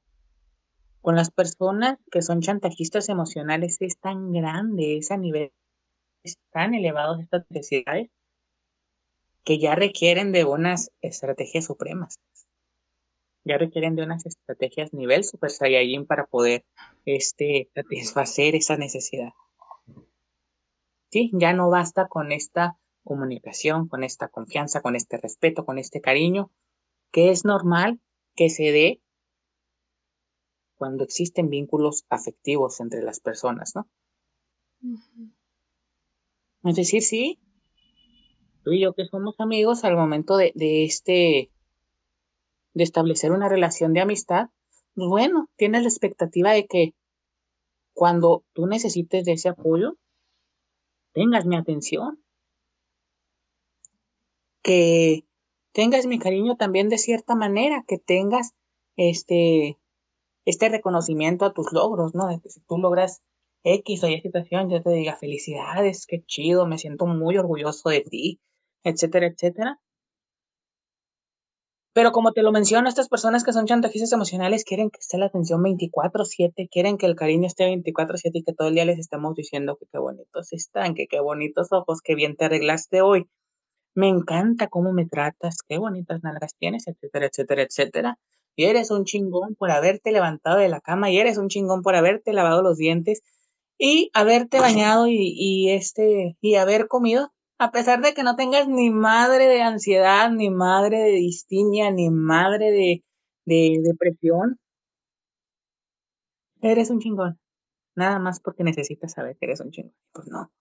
[1.00, 5.54] con las personas que son chantajistas emocionales es tan grande, es a nivel
[6.50, 8.10] tan elevados estas necesidades
[9.42, 12.20] que ya requieren de unas estrategias supremas.
[13.46, 16.64] Ya requieren de unas estrategias nivel Super Saiyajin para poder
[17.04, 19.30] este, satisfacer esa necesidad.
[21.12, 26.00] Sí, ya no basta con esta comunicación, con esta confianza, con este respeto, con este
[26.00, 26.50] cariño,
[27.12, 28.00] que es normal
[28.34, 29.00] que se dé
[30.74, 33.88] cuando existen vínculos afectivos entre las personas, ¿no?
[36.64, 37.38] Es decir, sí,
[38.64, 40.52] tú y yo que somos amigos, al momento de,
[40.84, 41.52] este,
[42.76, 44.50] de establecer una relación de amistad,
[44.94, 46.94] pues bueno, tienes la expectativa de que
[47.94, 49.96] cuando tú necesites de ese apoyo,
[51.14, 52.22] tengas mi atención,
[54.62, 55.24] que
[55.72, 58.52] tengas mi cariño también de cierta manera, que tengas
[58.96, 59.78] este,
[60.44, 62.26] este reconocimiento a tus logros, ¿no?
[62.26, 63.22] De que si tú logras
[63.64, 68.02] X o Y situación, yo te diga felicidades, qué chido, me siento muy orgulloso de
[68.02, 68.40] ti,
[68.84, 69.80] etcétera, etcétera.
[71.96, 75.26] Pero como te lo menciono, estas personas que son chantajistas emocionales quieren que esté la
[75.26, 79.34] atención 24/7, quieren que el cariño esté 24/7 y que todo el día les estemos
[79.34, 83.30] diciendo que qué bonitos están, que qué bonitos ojos, qué bien te arreglaste hoy,
[83.94, 88.18] me encanta cómo me tratas, qué bonitas nalgas tienes, etcétera, etcétera, etcétera.
[88.56, 91.96] Y eres un chingón por haberte levantado de la cama y eres un chingón por
[91.96, 93.22] haberte lavado los dientes
[93.78, 98.90] y haberte bañado y, este y haber comido a pesar de que no tengas ni
[98.90, 103.04] madre de ansiedad, ni madre de distimia, ni madre de,
[103.46, 104.58] de depresión,
[106.60, 107.38] eres un chingón.
[107.94, 109.94] Nada más porque necesitas saber que eres un chingón.
[110.12, 110.52] Pues no.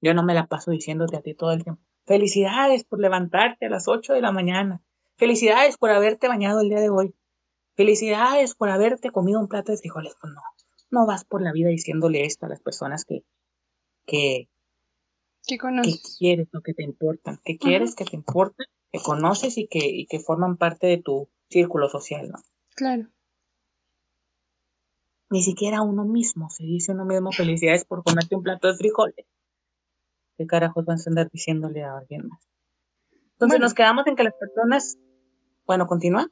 [0.00, 1.82] Yo no me la paso diciéndote a ti todo el tiempo.
[2.06, 4.82] Felicidades por levantarte a las 8 de la mañana.
[5.16, 7.14] Felicidades por haberte bañado el día de hoy.
[7.76, 10.14] Felicidades por haberte comido un plato de frijoles.
[10.18, 10.40] Pues no,
[10.90, 13.24] no vas por la vida diciéndole esto a las personas que,
[14.06, 14.48] que,
[15.46, 15.58] que,
[16.18, 20.06] quieres o que te importan, que quieres, que te importan, que conoces y que, y
[20.06, 22.38] que forman parte de tu círculo social, ¿no?
[22.76, 23.08] Claro.
[25.30, 29.26] Ni siquiera uno mismo se dice uno mismo felicidades por comerte un plato de frijoles.
[30.40, 32.40] ¿qué carajos van a andar diciéndole a alguien más?
[33.32, 34.98] Entonces nos quedamos en que las personas,
[35.66, 36.30] bueno, continúa.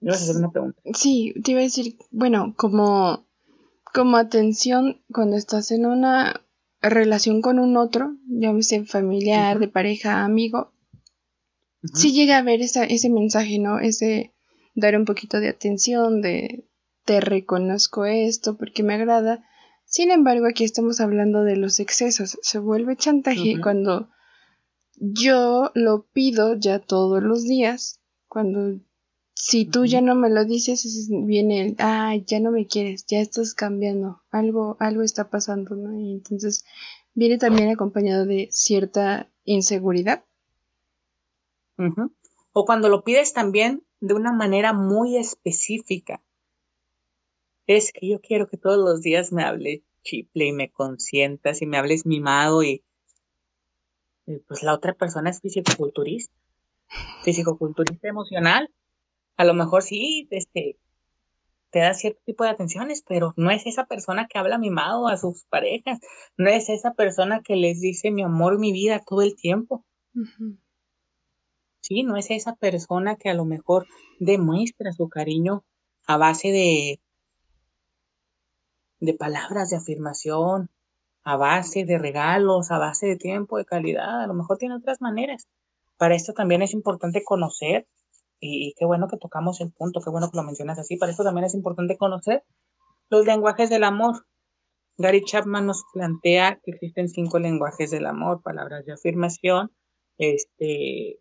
[0.00, 0.82] vas a hacer una pregunta.
[0.92, 3.28] Sí, te iba a decir, bueno, como,
[3.94, 6.44] como atención cuando estás en una
[6.88, 10.72] relación con un otro, llámese familiar, de pareja, amigo,
[11.94, 13.78] sí llega a ver esa, ese mensaje, ¿no?
[13.78, 14.32] Ese
[14.74, 16.64] dar un poquito de atención, de
[17.04, 19.44] te reconozco esto porque me agrada,
[19.92, 22.38] sin embargo, aquí estamos hablando de los excesos.
[22.40, 24.08] Se vuelve chantaje cuando
[24.96, 28.00] yo lo pido ya todos los días.
[28.26, 28.80] Cuando
[29.44, 33.18] si tú ya no me lo dices, viene el, ah, ya no me quieres, ya
[33.18, 35.98] estás cambiando, algo, algo está pasando, ¿no?
[35.98, 36.64] Y entonces
[37.14, 40.24] viene también acompañado de cierta inseguridad.
[42.52, 46.22] O cuando lo pides también de una manera muy específica
[47.66, 51.66] es que yo quiero que todos los días me hable chiple y me consientas y
[51.66, 52.84] me hables mimado y,
[54.46, 56.32] pues la otra persona es fisicoculturista,
[57.24, 58.70] fisicoculturista emocional.
[59.36, 60.78] A lo mejor sí, este,
[61.70, 65.16] te da cierto tipo de atenciones, pero no es esa persona que habla mimado a
[65.16, 66.00] sus parejas,
[66.36, 69.84] no es esa persona que les dice mi amor, mi vida todo el tiempo.
[71.80, 73.86] Sí, no es esa persona que a lo mejor
[74.20, 75.64] demuestra su cariño
[76.06, 77.00] a base de
[79.02, 80.70] de palabras de afirmación,
[81.24, 85.00] a base de regalos, a base de tiempo de calidad, a lo mejor tiene otras
[85.00, 85.48] maneras.
[85.96, 87.88] Para esto también es importante conocer,
[88.44, 91.22] y, qué bueno que tocamos el punto, qué bueno que lo mencionas así, para esto
[91.22, 92.44] también es importante conocer
[93.08, 94.26] los lenguajes del amor.
[94.98, 99.70] Gary Chapman nos plantea que existen cinco lenguajes del amor, palabras de afirmación,
[100.18, 101.20] este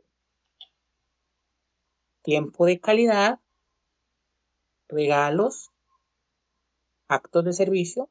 [2.24, 3.40] tiempo de calidad,
[4.90, 5.70] regalos,
[7.08, 8.10] actos de servicio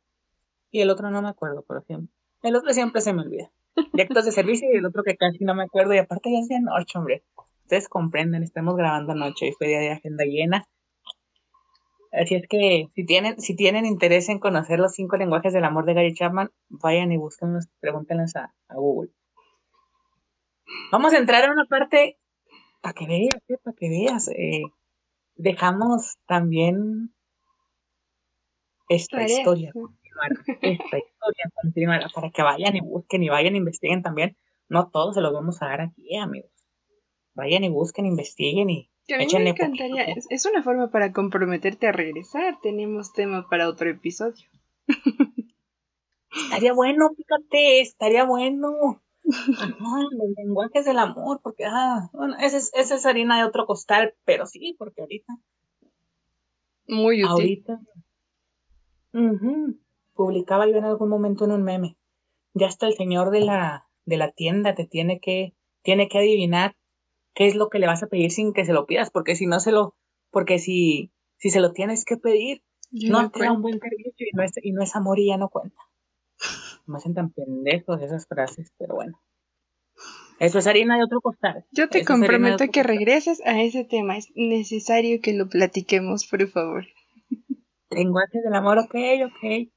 [0.70, 2.14] y el otro no me acuerdo, por ejemplo.
[2.42, 3.50] El otro siempre se me olvida.
[3.98, 6.48] Actos de servicio y el otro que casi no me acuerdo y aparte ya es
[6.48, 7.24] de noche, hombre.
[7.70, 10.66] Ustedes comprenden, estamos grabando anoche y fue día de agenda llena.
[12.10, 15.84] Así es que si tienen, si tienen interés en conocer los cinco lenguajes del amor
[15.84, 19.12] de Gary Chapman, vayan y búsquenlos, pregúntenlos a, Google.
[20.90, 22.18] Vamos a entrar a una parte
[22.80, 24.26] para que veas, eh, para que veas.
[24.30, 24.64] Eh,
[25.36, 27.14] dejamos también
[28.88, 34.02] esta historia continuar, esta historia continuar, para que vayan y busquen y vayan e investiguen
[34.02, 34.36] también.
[34.68, 36.59] No todos se los vamos a dar aquí, amigos.
[37.34, 40.04] Vayan y busquen, investiguen y a mí me encantaría.
[40.28, 42.58] Es, una forma para comprometerte a regresar.
[42.62, 44.46] Tenemos tema para otro episodio.
[46.30, 49.02] estaría bueno, fíjate, estaría bueno.
[49.24, 54.14] los lenguajes del amor, porque, ah, bueno, esa es, esa es harina de otro costal,
[54.24, 55.34] pero sí, porque ahorita.
[56.88, 57.30] Muy útil.
[57.30, 57.80] Ahorita.
[60.14, 61.96] Publicaba yo en algún momento en un meme.
[62.54, 66.76] Ya hasta el señor de la, de la tienda te tiene que, tiene que adivinar
[67.34, 69.46] qué es lo que le vas a pedir sin que se lo pidas, porque si
[69.46, 69.94] no se lo,
[70.30, 74.36] porque si, si se lo tienes que pedir, no te da un buen servicio y
[74.36, 75.80] no, es, y no es amor y ya no cuenta.
[76.86, 79.20] Me hacen tan pendejos esas frases, pero bueno.
[80.40, 81.66] Eso es harina de otro costal.
[81.70, 84.16] Yo te comprometo a que regreses a ese tema.
[84.16, 86.86] Es necesario que lo platiquemos, por favor.
[87.90, 88.94] Lenguaje del amor, ok,
[89.26, 89.68] ok.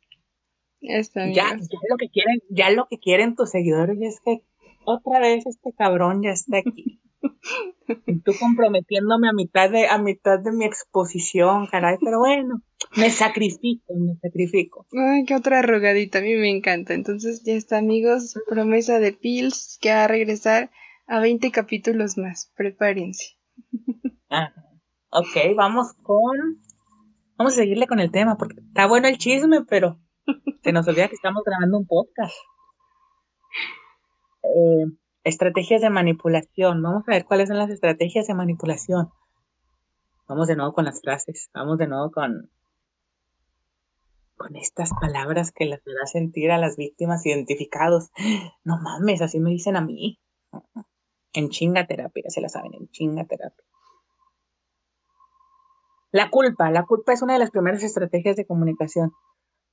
[0.79, 1.35] Está bien.
[1.35, 4.43] Ya, ya lo que quieren, ya lo que quieren tus seguidores es que
[4.85, 7.01] otra vez este cabrón ya está aquí.
[8.05, 12.61] Y tú comprometiéndome a mitad de, a mitad de mi exposición, caray, pero bueno,
[12.97, 14.85] me sacrifico, me sacrifico.
[14.91, 16.93] Ay, qué otra arrogadita, a mí me encanta.
[16.93, 20.71] Entonces ya está, amigos, promesa de Pills que va a regresar
[21.07, 22.51] a 20 capítulos más.
[22.55, 23.37] Prepárense.
[25.15, 26.59] Ok, vamos con.
[27.37, 29.99] Vamos a seguirle con el tema, porque está bueno el chisme, pero
[30.63, 32.33] se nos olvida que estamos grabando un podcast.
[34.43, 34.85] Eh,
[35.23, 36.81] Estrategias de manipulación.
[36.81, 39.09] Vamos a ver cuáles son las estrategias de manipulación.
[40.27, 41.49] Vamos de nuevo con las frases.
[41.53, 42.51] Vamos de nuevo con,
[44.35, 48.11] con estas palabras que les hará sentir a las víctimas identificados.
[48.65, 50.19] No mames, así me dicen a mí.
[51.31, 53.63] En chinga terapia, se la saben, en chinga terapia.
[56.11, 56.69] La culpa.
[56.69, 59.13] La culpa es una de las primeras estrategias de comunicación.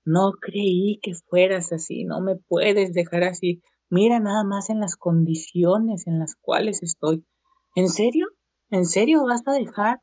[0.05, 3.63] No creí que fueras así, no me puedes dejar así.
[3.93, 7.27] Mira nada más en las condiciones en las cuales estoy.
[7.75, 8.29] ¿En serio?
[8.71, 10.01] ¿En serio vas a dejar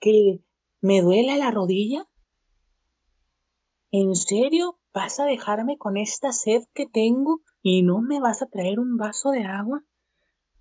[0.00, 0.42] que
[0.80, 2.08] me duela la rodilla?
[3.92, 8.46] ¿En serio vas a dejarme con esta sed que tengo y no me vas a
[8.46, 9.84] traer un vaso de agua?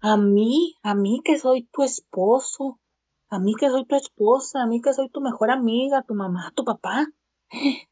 [0.01, 2.79] A mí, a mí que soy tu esposo,
[3.27, 6.53] a mí que soy tu esposa, a mí que soy tu mejor amiga, tu mamá,
[6.55, 7.07] tu papá.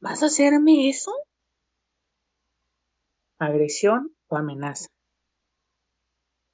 [0.00, 1.10] ¿Vas a hacerme eso?
[3.46, 4.88] Agresión o amenaza.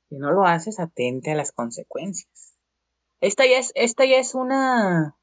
[0.09, 2.57] Si no lo haces, atente a las consecuencias.
[3.21, 5.17] Esta ya es, esta ya es una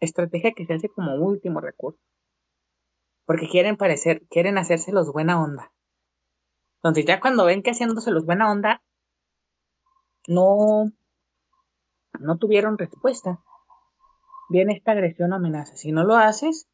[0.00, 2.00] estrategia que se hace como último recurso.
[3.26, 5.72] Porque quieren parecer, quieren hacerse los buena onda.
[6.76, 8.82] Entonces ya cuando ven que haciéndose los buena onda,
[10.28, 10.92] no,
[12.20, 13.42] no tuvieron respuesta,
[14.48, 15.76] viene esta agresión o amenaza.
[15.76, 16.68] Si no lo haces,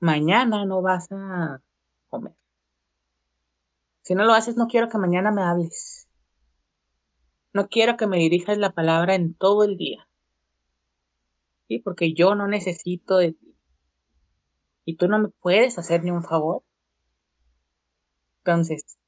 [0.00, 1.60] mañana no vas a
[2.08, 2.34] comer.
[4.04, 6.06] Si no lo haces, no quiero que mañana me hables.
[7.54, 10.06] No quiero que me dirijas la palabra en todo el día.
[11.68, 11.78] ¿Sí?
[11.78, 13.56] Porque yo no necesito de ti.
[14.84, 16.62] Y tú no me puedes hacer ni un favor.
[18.40, 18.98] Entonces,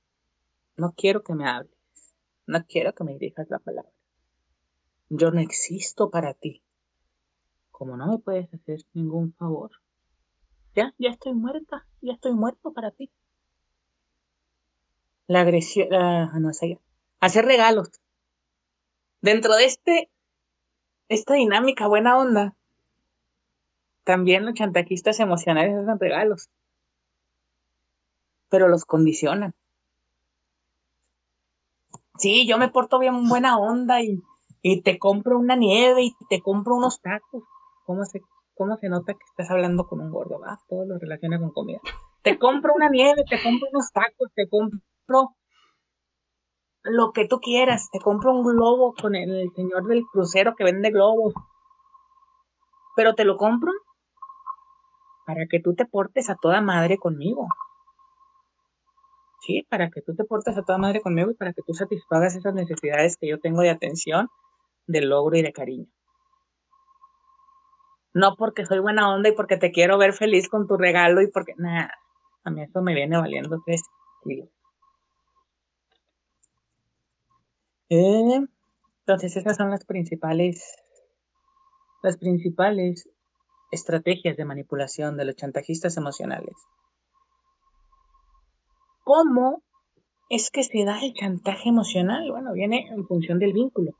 [0.78, 1.76] no quiero que me hables.
[2.46, 3.92] No quiero que me dirijas la palabra.
[5.10, 6.62] Yo no existo para ti.
[7.70, 9.72] Como no me puedes hacer ningún favor.
[10.74, 11.86] Ya, ya estoy muerta.
[12.00, 13.12] Ya estoy muerto para ti
[15.26, 16.78] la agresión, ah, no sé,
[17.20, 17.90] hacer regalos.
[19.20, 20.10] Dentro de este,
[21.08, 22.54] esta dinámica buena onda,
[24.04, 26.48] también los chantajistas emocionales hacen regalos,
[28.48, 29.54] pero los condicionan.
[32.18, 34.22] Sí, yo me porto bien buena onda y,
[34.62, 37.42] y te compro una nieve y te compro unos tacos.
[37.84, 38.22] ¿Cómo se,
[38.54, 40.40] cómo se nota que estás hablando con un gordo?
[40.40, 41.80] va todo lo relaciona con comida.
[42.22, 44.78] Te compro una nieve, te compro unos tacos, te compro
[46.82, 47.88] lo que tú quieras.
[47.90, 51.34] Te compro un globo con el señor del crucero que vende globos.
[52.94, 53.72] Pero te lo compro
[55.26, 57.48] para que tú te portes a toda madre conmigo.
[59.40, 62.34] Sí, para que tú te portes a toda madre conmigo y para que tú satisfagas
[62.36, 64.28] esas necesidades que yo tengo de atención,
[64.86, 65.86] de logro y de cariño.
[68.14, 71.30] No porque soy buena onda y porque te quiero ver feliz con tu regalo y
[71.30, 71.92] porque, nada,
[72.44, 73.82] a mí eso me viene valiendo tres
[74.24, 74.48] kilos.
[77.88, 78.40] Eh,
[79.00, 80.76] entonces esas son las principales,
[82.02, 83.08] las principales
[83.70, 86.56] estrategias de manipulación de los chantajistas emocionales.
[89.04, 89.62] ¿Cómo
[90.28, 92.28] es que se da el chantaje emocional?
[92.30, 93.92] Bueno, viene en función del vínculo.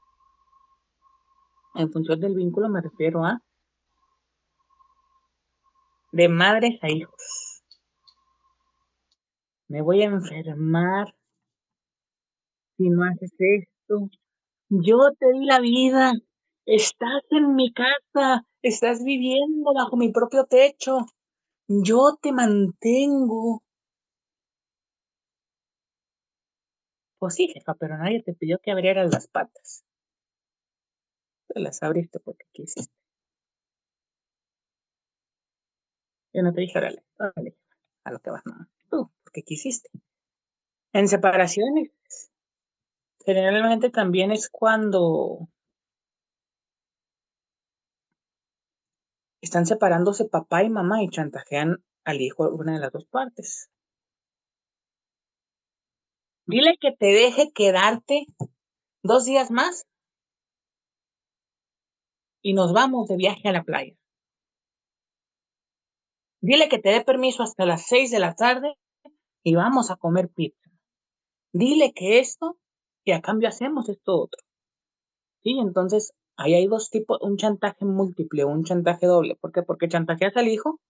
[1.77, 3.41] En función del vínculo me refiero a
[6.11, 7.63] de madres a hijos.
[9.69, 11.15] Me voy a enfermar
[12.77, 13.76] si no haces esto.
[13.89, 16.13] Yo te di la vida.
[16.67, 18.45] Estás en mi casa.
[18.63, 21.07] Estás viviendo bajo mi propio techo.
[21.69, 23.63] Yo te mantengo.
[27.19, 29.85] Pues sí, jefa, pero nadie te pidió que abrieras las patas.
[31.49, 32.93] Te las abriste porque quisiste.
[36.33, 37.57] Yo no te dije, órale, órale,
[38.05, 38.69] a lo que vas, no.
[38.91, 39.91] Tú, porque quisiste.
[40.93, 41.91] En separaciones,
[43.27, 45.49] generalmente también es cuando
[49.43, 53.69] están separándose papá y mamá y chantajean al hijo una de las dos partes.
[56.47, 58.27] Dile que te deje quedarte
[59.03, 59.89] dos días más
[62.43, 63.97] y nos vamos de viaje a la playa.
[66.41, 68.77] Dile que te dé permiso hasta las seis de la tarde
[69.43, 70.71] y vamos a comer pizza.
[71.53, 72.57] Dile que esto
[73.07, 74.43] y a cambio hacemos esto otro.
[75.43, 79.37] Sí, entonces ahí hay dos tipos, un chantaje múltiple, un chantaje doble.
[79.37, 79.63] ¿Por qué?
[79.63, 80.81] Porque chantajeas al hijo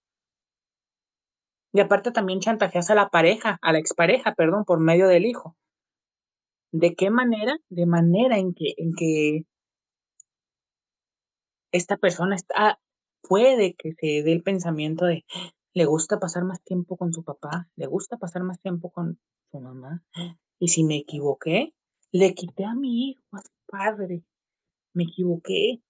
[1.73, 5.57] y aparte también chantajeas a la pareja, a la expareja, perdón, por medio del hijo.
[6.73, 7.59] ¿De qué manera?
[7.69, 9.45] De manera en que, en que
[11.71, 12.81] esta persona está,
[13.21, 15.27] puede que se dé el pensamiento de,
[15.75, 19.61] le gusta pasar más tiempo con su papá, le gusta pasar más tiempo con su
[19.61, 20.03] mamá.
[20.59, 21.75] Y si me equivoqué,
[22.13, 24.25] le quité a mi hijo, a su padre.
[24.95, 25.83] Me equivoqué.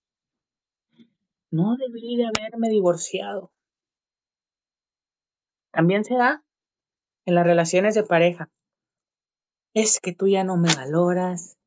[1.51, 3.53] No debí de haberme divorciado.
[5.73, 6.45] También se da
[7.27, 8.51] en las relaciones de pareja.
[9.75, 11.59] Es que tú ya no me valoras,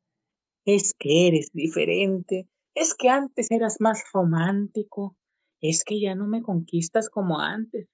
[0.65, 5.15] es que eres diferente, es que antes eras más romántico,
[5.61, 7.87] es que ya no me conquistas como antes.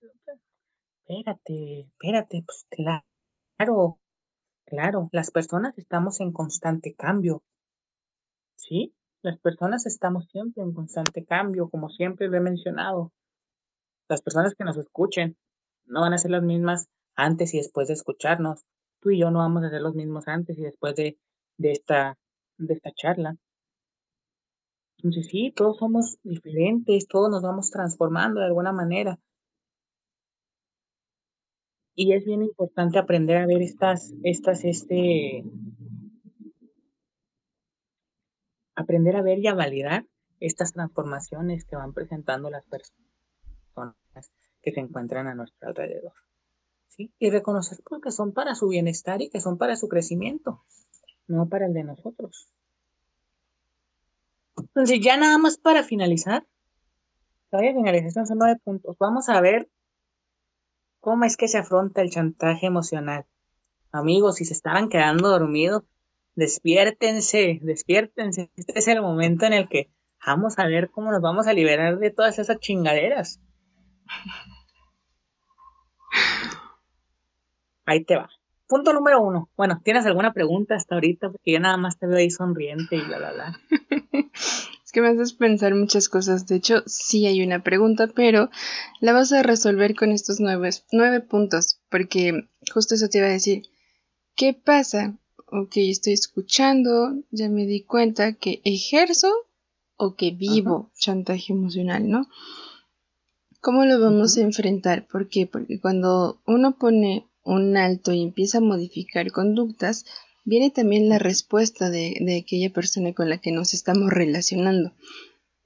[1.07, 3.99] Espérate, espérate, pues claro,
[4.65, 7.43] claro, las personas estamos en constante cambio.
[8.55, 8.93] ¿Sí?
[9.21, 13.11] Las personas estamos siempre en constante cambio, como siempre lo he mencionado.
[14.07, 15.37] Las personas que nos escuchen
[15.85, 18.65] no van a ser las mismas antes y después de escucharnos.
[18.99, 21.17] Tú y yo no vamos a ser los mismos antes y después de,
[21.57, 22.17] de, esta,
[22.57, 23.37] de esta charla.
[24.97, 29.19] Entonces sí, todos somos diferentes, todos nos vamos transformando de alguna manera.
[31.95, 35.45] Y es bien importante aprender a ver estas, estas, este,
[38.75, 40.05] aprender a ver y a validar
[40.41, 43.95] estas transformaciones que van presentando las personas
[44.61, 46.13] que se encuentran a nuestro alrededor.
[46.89, 47.13] ¿sí?
[47.17, 50.63] Y reconocer que son para su bienestar y que son para su crecimiento,
[51.27, 52.49] no para el de nosotros.
[54.57, 56.45] Entonces, ya nada más para finalizar,
[57.49, 58.97] todavía finalización son nueve puntos.
[58.99, 59.69] Vamos a ver
[61.05, 63.27] cómo es que se afronta el chantaje emocional.
[63.91, 65.83] Amigos, si se estaban quedando dormidos,
[66.33, 68.49] despiértense, despiértense.
[68.55, 69.91] Este es el momento en el que
[70.25, 73.39] vamos a ver cómo nos vamos a liberar de todas esas chingaderas.
[77.85, 78.27] Ahí te va.
[78.67, 79.51] Punto número uno.
[79.55, 81.29] Bueno, ¿tienes alguna pregunta hasta ahorita?
[81.29, 83.59] Porque yo nada más te veo ahí sonriente y bla, bla, bla.
[84.95, 86.47] que me haces pensar muchas cosas.
[86.47, 88.49] De hecho, sí hay una pregunta, pero
[89.01, 91.81] la vas a resolver con estos nueve, nueve puntos.
[91.89, 93.63] Porque justo eso te iba a decir.
[94.37, 95.17] ¿Qué pasa?
[95.47, 99.33] Ok, estoy escuchando, ya me di cuenta que ejerzo
[99.97, 102.29] o que vivo chantaje emocional, ¿no?
[103.59, 105.07] ¿Cómo lo vamos a enfrentar?
[105.07, 105.45] ¿Por qué?
[105.45, 110.05] Porque cuando uno pone un alto y empieza a modificar conductas,
[110.45, 114.93] viene también la respuesta de, de, aquella persona con la que nos estamos relacionando.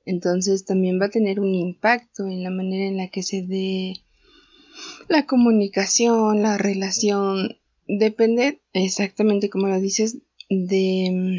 [0.06, 4.02] Entonces también va a tener un impacto en la manera en la que se dé
[5.08, 7.58] la comunicación, la relación.
[7.88, 10.18] Depende exactamente como lo dices
[10.50, 11.38] de mm,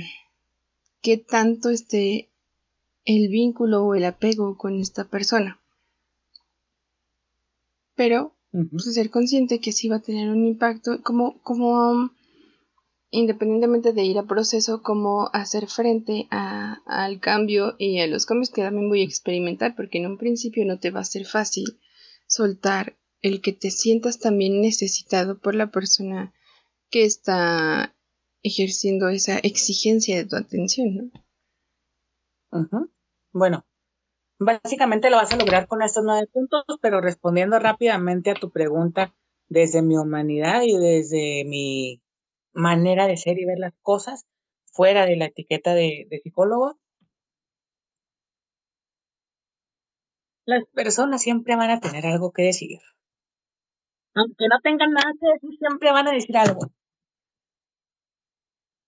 [1.00, 2.28] qué tanto esté
[3.04, 5.58] el vínculo o el apego con esta persona.
[7.94, 12.10] Pero pues, ser consciente que sí va a tener un impacto, como, como
[13.10, 18.62] independientemente de ir a proceso, cómo hacer frente al cambio y a los cambios que
[18.62, 21.80] también voy a experimentar, porque en un principio no te va a ser fácil
[22.26, 26.32] soltar el que te sientas también necesitado por la persona
[26.88, 27.94] que está
[28.42, 31.12] ejerciendo esa exigencia de tu atención,
[32.52, 32.88] ¿no?
[33.32, 33.66] Bueno,
[34.38, 39.14] básicamente lo vas a lograr con estos nueve puntos, pero respondiendo rápidamente a tu pregunta
[39.48, 42.02] desde mi humanidad y desde mi
[42.52, 44.26] manera de ser y ver las cosas
[44.72, 46.78] fuera de la etiqueta de, psicólogo,
[50.44, 52.78] las personas siempre van a tener algo que decir.
[54.14, 56.60] Aunque no tengan nada que decir, siempre van a decir algo.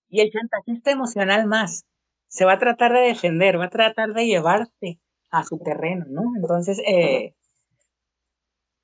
[0.08, 1.84] Y el chantajista emocional más
[2.28, 5.00] se va a tratar de defender, va a tratar de llevarte
[5.30, 6.22] a su terreno, ¿no?
[6.36, 7.34] Entonces, eh,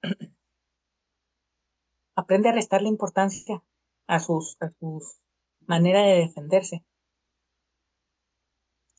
[2.16, 3.62] aprende a restarle importancia
[4.09, 5.20] a sus, a sus
[5.66, 6.82] manera de defenderse.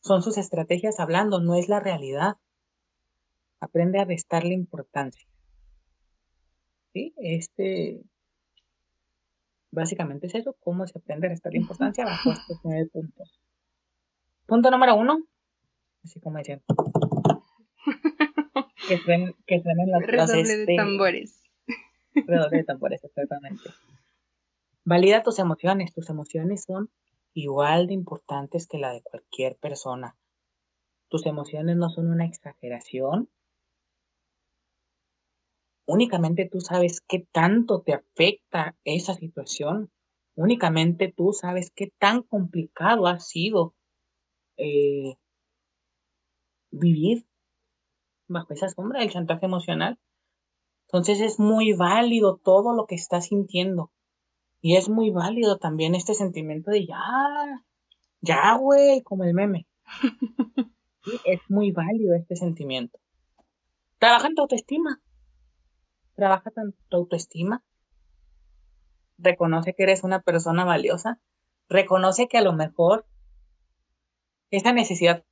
[0.02, 2.38] Son sus estrategias hablando, no es la realidad.
[3.60, 5.28] Aprende a restarle importancia.
[6.94, 7.14] ¿Sí?
[7.18, 8.02] Este,
[9.72, 13.42] básicamente es eso, cómo se aprende a restarle importancia bajo estos nueve puntos.
[14.46, 15.24] Punto número uno,
[16.04, 16.62] así como decían.
[18.88, 21.44] que suenen, que suenen las Redoble de este, tambores.
[22.14, 23.70] Redoble de tambores, exactamente.
[24.86, 25.94] Valida tus emociones.
[25.94, 26.90] Tus emociones son
[27.34, 30.16] igual de importantes que la de cualquier persona.
[31.10, 33.30] Tus emociones no son una exageración.
[35.86, 39.92] Únicamente tú sabes qué tanto te afecta esa situación.
[40.36, 43.74] Únicamente tú sabes qué tan complicado ha sido
[44.58, 45.16] eh,
[46.72, 47.26] vivir
[48.28, 50.00] bajo esa sombra del chantaje emocional.
[50.88, 53.92] Entonces es muy válido todo lo que estás sintiendo.
[54.62, 57.64] Y es muy válido también este sentimiento de ya,
[58.22, 59.68] ya, güey, como el meme.
[61.26, 63.00] es muy válido este sentimiento.
[63.98, 65.02] Trabaja en tu autoestima.
[66.16, 67.64] Trabaja en tu autoestima.
[69.18, 71.20] Reconoce que eres una persona valiosa.
[71.70, 73.06] Reconoce que a lo mejor
[74.52, 75.30] esa necesidad que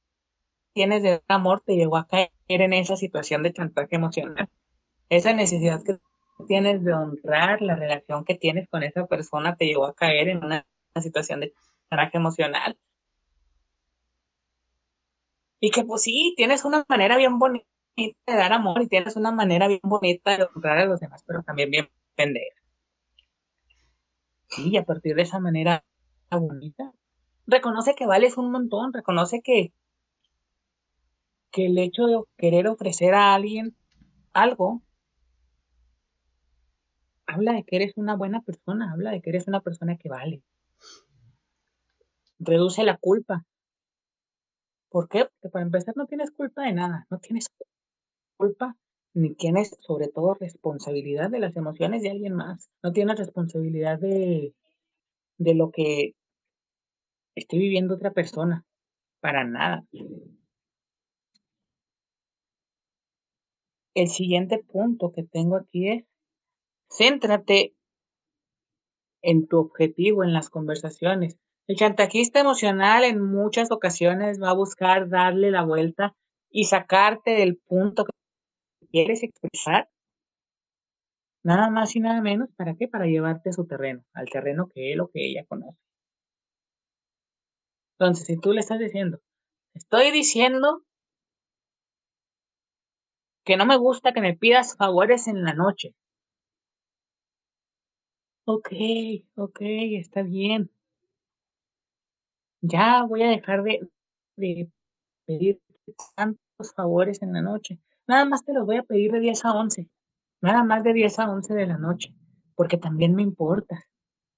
[0.73, 4.49] tienes de amor te llevó a caer en esa situación de chantaje emocional.
[5.09, 5.97] Esa necesidad que
[6.45, 10.43] tienes de honrar la relación que tienes con esa persona te llevó a caer en
[10.43, 10.65] una,
[11.01, 11.53] situación de
[11.89, 12.77] chantaje emocional.
[15.59, 19.31] Y que pues sí, tienes una manera bien bonita de dar amor y tienes una
[19.31, 22.61] manera bien bonita de honrar a los demás, pero también bien pendeja.
[24.57, 25.83] Y a partir de esa manera
[26.31, 26.91] bonita,
[27.45, 29.71] reconoce que vales un montón, reconoce que,
[31.51, 33.75] que el hecho de querer ofrecer a alguien
[34.33, 34.81] algo
[37.27, 40.41] habla de que eres una buena persona, habla de que eres una persona que vale.
[42.39, 43.45] Reduce la culpa.
[44.89, 45.25] ¿Por qué?
[45.25, 47.47] Porque para empezar no tienes culpa de nada, no tienes
[48.37, 48.75] culpa
[49.13, 54.53] ni tienes sobre todo responsabilidad de las emociones de alguien más, no tienes responsabilidad de,
[55.39, 56.13] de lo que
[57.35, 58.63] esté viviendo otra persona,
[59.19, 59.85] para nada.
[63.95, 66.05] El siguiente punto que tengo aquí es
[66.89, 67.75] Céntrate
[69.21, 71.37] en tu objetivo, en las conversaciones.
[71.67, 76.15] El chantajista emocional en muchas ocasiones va a buscar darle la vuelta
[76.49, 79.89] y sacarte del punto que quieres expresar.
[81.43, 82.87] Nada más y nada menos, ¿para qué?
[82.87, 85.77] Para llevarte a su terreno, al terreno que él o que ella conoce.
[87.99, 89.19] Entonces, si tú le estás diciendo,
[89.73, 90.83] estoy diciendo
[93.43, 95.95] que no me gusta que me pidas favores en la noche.
[98.49, 98.69] Ok,
[99.35, 99.59] ok,
[99.99, 100.71] está bien.
[102.61, 103.89] Ya voy a dejar de,
[105.25, 105.59] pedir
[106.15, 107.79] tantos favores en la noche.
[108.07, 109.89] Nada más te los voy a pedir de 10 a 11.
[110.41, 112.15] Nada más de 10 a 11 de la noche.
[112.55, 113.83] Porque también me importa.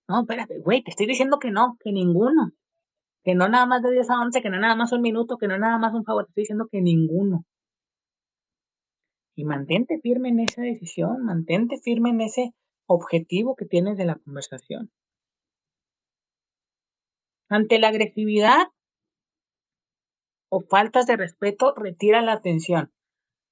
[0.07, 2.51] No, espérate, güey, te estoy diciendo que no, que ninguno.
[3.24, 5.47] Que no nada más de 10 a 11, que no nada más un minuto, que
[5.47, 6.26] no nada más un favor.
[6.26, 7.45] Te estoy diciendo que ninguno.
[9.36, 12.55] Y mantente firme en esa decisión, mantente firme en ese
[12.89, 14.91] objetivo que tienes de la conversación.
[17.47, 18.67] Ante la agresividad
[20.49, 22.91] o faltas de respeto, retira la atención.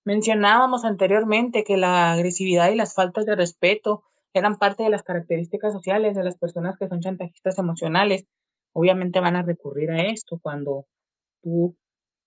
[0.03, 5.71] Mencionábamos anteriormente que la agresividad y las faltas de respeto eran parte de las características
[5.71, 8.25] sociales de las personas que son chantajistas emocionales.
[8.73, 10.87] Obviamente van a recurrir a esto cuando
[11.43, 11.77] tú,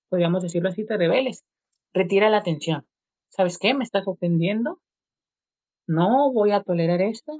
[0.08, 1.44] podríamos decirlo así, te rebeles.
[1.92, 2.86] Retira la atención.
[3.30, 3.74] ¿Sabes qué?
[3.74, 4.80] ¿Me estás ofendiendo?
[5.90, 7.32] No voy a tolerar esto.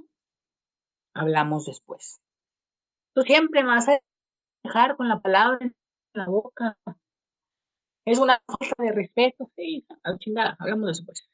[1.15, 2.21] Hablamos después.
[3.15, 4.01] Tú siempre me vas a
[4.65, 5.73] dejar con la palabra en
[6.15, 6.77] la boca.
[8.05, 9.49] Es una falta de respeto.
[9.55, 11.29] Sí, a la chingada, hagamos después.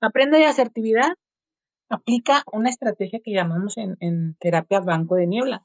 [0.00, 1.16] Aprende de asertividad.
[1.90, 5.64] Aplica una estrategia que llamamos en, en terapia banco de niebla.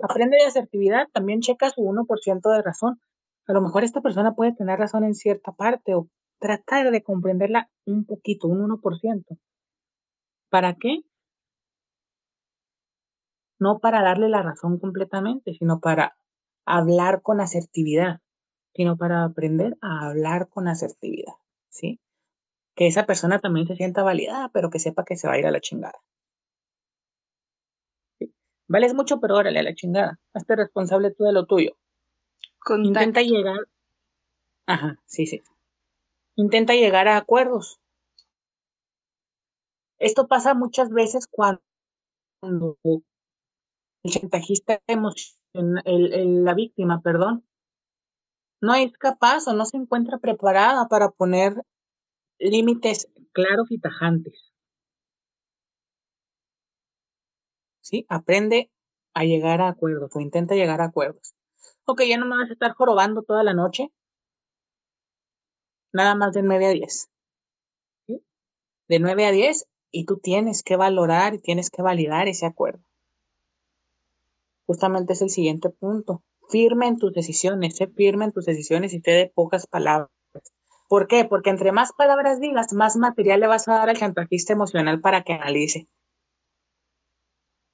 [0.00, 3.00] Aprende de asertividad, también checa su 1% de razón.
[3.48, 6.08] A lo mejor esta persona puede tener razón en cierta parte o
[6.38, 9.36] tratar de comprenderla un poquito, un 1%.
[10.50, 11.00] ¿Para qué?
[13.58, 16.16] No para darle la razón completamente, sino para
[16.66, 18.20] hablar con asertividad,
[18.74, 21.34] sino para aprender a hablar con asertividad,
[21.70, 22.00] ¿sí?
[22.76, 25.46] Que esa persona también se sienta validada, pero que sepa que se va a ir
[25.46, 25.98] a la chingada.
[28.68, 30.18] Vales mucho, pero órale a la chingada.
[30.34, 31.76] Hazte responsable tú de lo tuyo.
[32.82, 33.60] Intenta llegar.
[34.66, 35.42] Ajá, sí, sí.
[36.36, 37.80] Intenta llegar a acuerdos.
[39.98, 41.62] Esto pasa muchas veces cuando
[42.42, 43.02] el
[44.10, 45.82] chantajista emocional,
[46.44, 47.46] la víctima, perdón,
[48.60, 51.54] no es capaz o no se encuentra preparada para poner
[52.38, 54.52] límites claros y tajantes.
[57.80, 58.04] ¿Sí?
[58.10, 58.70] Aprende
[59.14, 61.34] a llegar a acuerdos o intenta llegar a acuerdos.
[61.86, 63.90] Ok, ya no me vas a estar jorobando toda la noche.
[65.92, 67.08] Nada más de 9 a 10.
[68.88, 72.84] De 9 a 10 y tú tienes que valorar y tienes que validar ese acuerdo.
[74.66, 76.22] Justamente es el siguiente punto.
[76.48, 80.10] Firme en tus decisiones, sé firme en tus decisiones y te dé pocas palabras.
[80.88, 81.24] ¿Por qué?
[81.24, 85.22] Porque entre más palabras digas, más material le vas a dar al chantajista emocional para
[85.22, 85.88] que analice.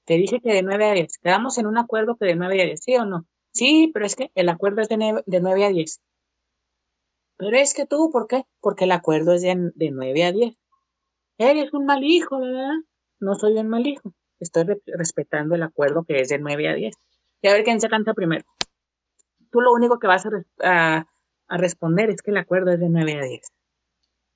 [0.05, 1.19] Te dije que de 9 a 10.
[1.19, 3.27] Quedamos en un acuerdo que de 9 a 10, ¿sí o no?
[3.53, 6.01] Sí, pero es que el acuerdo es de, 9, a 10.
[7.43, 8.45] Pero es que tú, ¿por qué?
[8.61, 10.57] Porque el acuerdo es de, de 9 a 10.
[11.39, 12.71] Eres un mal hijo, ¿verdad?
[13.19, 14.15] No soy un mal hijo.
[14.39, 16.95] Estoy respetando el acuerdo que es de 9 a 10.
[17.41, 18.45] Y a ver quién se canta primero.
[19.51, 20.25] Tú lo único que vas
[20.63, 21.09] a,
[21.49, 23.41] a responder es que el acuerdo es de 9 a 10.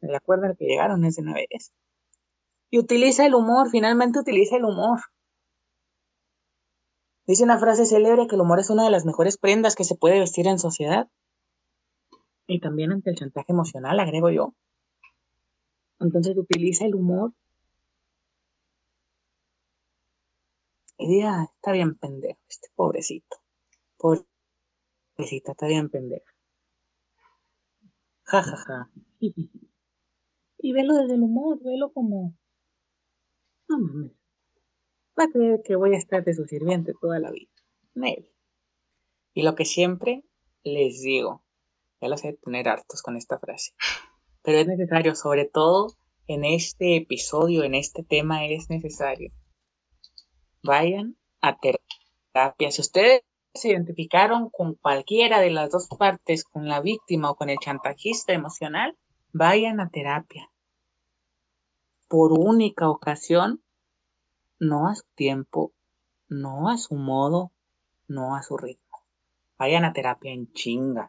[0.01, 1.73] El acuerdo al que llegaron es de 9 a 10.
[2.71, 4.99] Y utiliza el humor, finalmente utiliza el humor.
[7.25, 9.95] Dice una frase célebre que el humor es una de las mejores prendas que se
[9.95, 11.07] puede vestir en sociedad.
[12.47, 14.55] Y también ante el chantaje emocional, agrego yo.
[15.99, 17.33] Entonces utiliza el humor.
[20.99, 23.37] Y diga, está bien pendejo, este pobrecito.
[23.97, 26.25] Pobrecita, está bien pendejo.
[28.25, 28.91] Ja, ja, ja.
[30.59, 32.37] Y velo desde el humor, velo como...
[33.69, 34.13] No mames.
[35.19, 37.51] Va a creer que voy a estar de su sirviente toda la vida.
[37.95, 38.31] Nel.
[39.33, 40.25] Y lo que siempre
[40.63, 41.46] les digo,
[42.01, 43.73] ya lo sé tener hartos con esta frase
[44.47, 45.89] pero es necesario, sobre todo
[46.29, 49.33] en este episodio, en este tema es necesario.
[50.63, 52.71] Vayan a terapia.
[52.71, 53.23] Si ustedes
[53.55, 58.35] se identificaron con cualquiera de las dos partes, con la víctima o con el chantajista
[58.35, 58.97] emocional,
[59.33, 60.49] vayan a terapia.
[62.07, 63.65] Por única ocasión,
[64.61, 65.73] no a su tiempo,
[66.29, 67.51] no a su modo,
[68.07, 69.03] no a su ritmo.
[69.59, 71.09] Vayan a terapia en chinga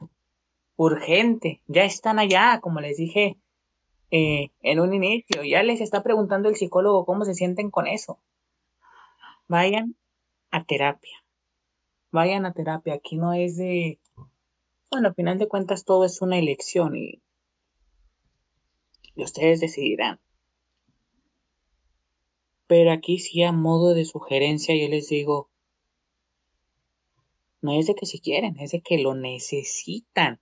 [0.78, 3.38] urgente, ya están allá, como les dije
[4.12, 8.20] eh, en un inicio, ya les está preguntando el psicólogo cómo se sienten con eso.
[9.48, 9.96] Vayan
[10.52, 11.24] a terapia,
[12.12, 14.00] vayan a terapia, aquí no es de,
[14.92, 17.22] bueno, al final de cuentas todo es una elección y,
[19.16, 20.20] ustedes decidirán.
[22.68, 25.50] Pero aquí sí a modo de sugerencia yo les digo,
[27.62, 30.40] no es de que si quieren, es de que lo necesitan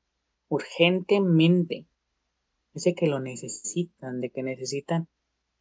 [0.50, 1.88] urgentemente.
[2.74, 5.08] Ese que lo necesitan, de que necesitan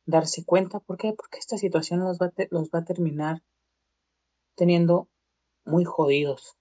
[0.07, 0.81] darse cuenta.
[0.81, 1.13] ¿Por qué?
[1.13, 3.43] Porque esta situación los va, los va a terminar
[4.55, 5.09] teniendo
[5.65, 6.57] muy jodidos.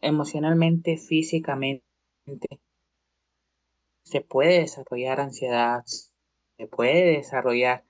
[0.00, 1.84] Emocionalmente, físicamente.
[4.02, 5.84] Se puede desarrollar ansiedad,
[6.56, 7.84] se puede desarrollar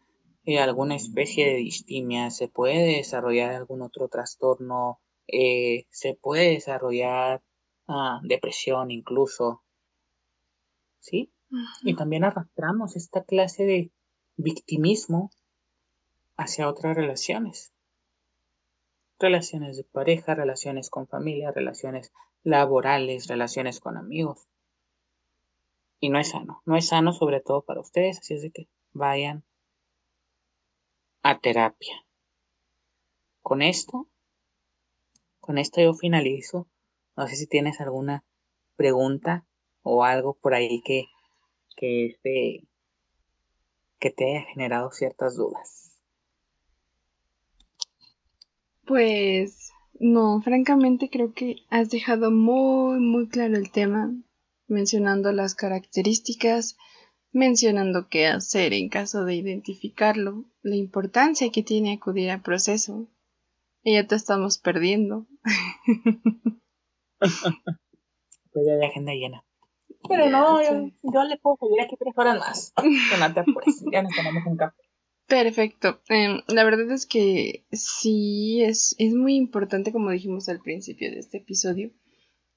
[0.45, 7.43] eh, alguna especie de distimia, se puede desarrollar algún otro trastorno, eh, se puede desarrollar
[8.23, 9.63] depresión incluso.
[11.01, 11.31] ¿Sí?
[11.83, 13.93] Y también arrastramos esta clase de
[14.37, 15.31] victimismo
[16.37, 17.73] hacia otras relaciones.
[19.19, 22.13] Relaciones de pareja, relaciones con familia, relaciones
[22.43, 24.49] laborales, relaciones con amigos.
[26.01, 28.69] Y no es sano, no es sano sobre todo para ustedes, así es de que
[28.93, 29.45] vayan
[31.23, 32.05] a terapia.
[33.43, 34.09] Con esto,
[35.41, 36.69] con esto yo finalizo
[37.17, 38.25] no sé si tienes alguna
[38.77, 39.47] pregunta
[39.83, 41.07] o algo por ahí que,
[41.77, 42.67] que, este,
[43.99, 46.01] que te haya generado ciertas dudas.
[48.87, 54.13] Pues no, francamente creo que has dejado muy, muy claro el tema,
[54.67, 56.77] mencionando las características,
[57.33, 63.09] mencionando qué hacer en caso de identificarlo, la importancia que tiene acudir al proceso.
[63.83, 65.27] Y ya te estamos perdiendo.
[67.19, 69.45] pues ya hay agenda llena.
[70.09, 72.73] Pero no, yo, le puedo seguir aquí tres horas más.
[73.55, 74.85] pues, ya nos tomamos un café.
[75.27, 76.01] Perfecto.
[76.09, 81.19] Em, la verdad es que sí, es, es muy importante, como dijimos al principio de
[81.19, 81.91] este episodio,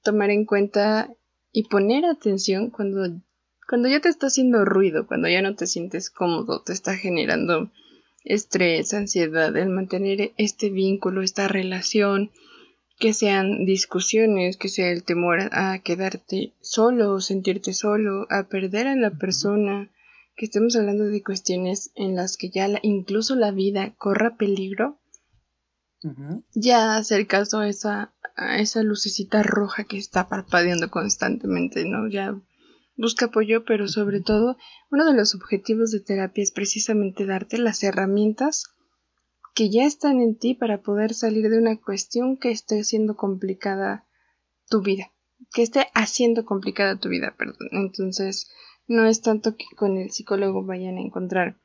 [0.02, 1.10] tomar en cuenta
[1.50, 3.20] y poner atención cuando,
[3.66, 7.70] cuando ya te está haciendo ruido, cuando ya no te sientes cómodo, te está generando
[8.24, 12.30] estrés, ansiedad, el mantener este vínculo, esta relación,
[12.98, 18.88] que sean discusiones, que sea el temor a quedarte solo o sentirte solo, a perder
[18.88, 19.90] a la persona,
[20.36, 24.98] que estemos hablando de cuestiones en las que ya incluso la vida corra peligro,
[26.54, 32.08] ya hacer caso a esa, a esa lucecita roja que está parpadeando constantemente, ¿no?
[32.08, 32.40] Ya
[32.96, 34.56] busca apoyo, pero sobre todo
[34.90, 38.64] uno de los objetivos de terapia es precisamente darte las herramientas
[39.58, 44.06] que ya están en ti para poder salir de una cuestión que esté haciendo complicada
[44.68, 45.10] tu vida,
[45.52, 47.68] que esté haciendo complicada tu vida, perdón.
[47.72, 48.52] Entonces,
[48.86, 51.56] no es tanto que con el psicólogo vayan a encontrar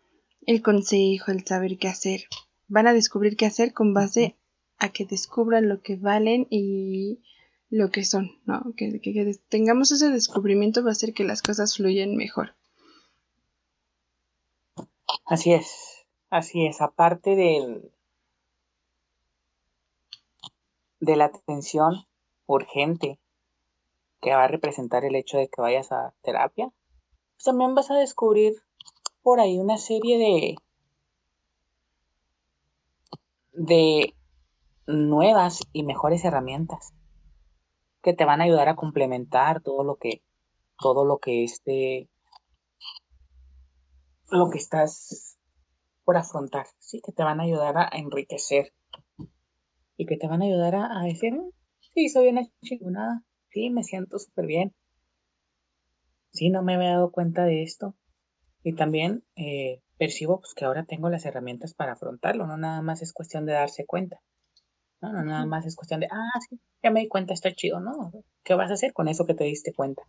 [0.48, 2.22] el consejo, el saber qué hacer.
[2.68, 4.38] Van a descubrir qué hacer con base
[4.80, 7.22] a que descubran lo que valen y
[7.70, 8.74] lo que son, ¿no?
[8.76, 12.56] Que, que tengamos ese descubrimiento va a hacer que las cosas fluyan mejor.
[15.28, 15.93] Así es.
[16.34, 17.92] Así es, aparte del,
[21.00, 22.08] de la atención
[22.48, 23.20] urgente
[24.20, 26.72] que va a representar el hecho de que vayas a terapia,
[27.36, 28.56] pues también vas a descubrir
[29.22, 30.56] por ahí una serie de
[33.52, 34.16] de
[34.88, 36.96] nuevas y mejores herramientas
[38.02, 40.24] que te van a ayudar a complementar todo lo que
[40.80, 42.10] todo lo que este
[44.32, 45.33] lo que estás
[46.04, 47.02] por afrontar, ¿sí?
[47.06, 48.74] Que te van a ayudar a enriquecer
[49.98, 51.52] y que te van a ayudar a, decir, mm,
[51.94, 54.74] sí, soy una chingona, sí, me siento súper bien,
[56.32, 57.96] sí, no me había dado cuenta de esto.
[58.64, 63.02] Y también eh, percibo pues, que ahora tengo las herramientas para afrontarlo, no nada más
[63.02, 64.22] es cuestión de darse cuenta.
[65.02, 67.82] No, no nada más es cuestión de, ah, sí, ya me di cuenta, está chido,
[67.82, 68.12] ¿no?
[68.44, 70.04] ¿Qué vas a hacer con eso que te diste cuenta?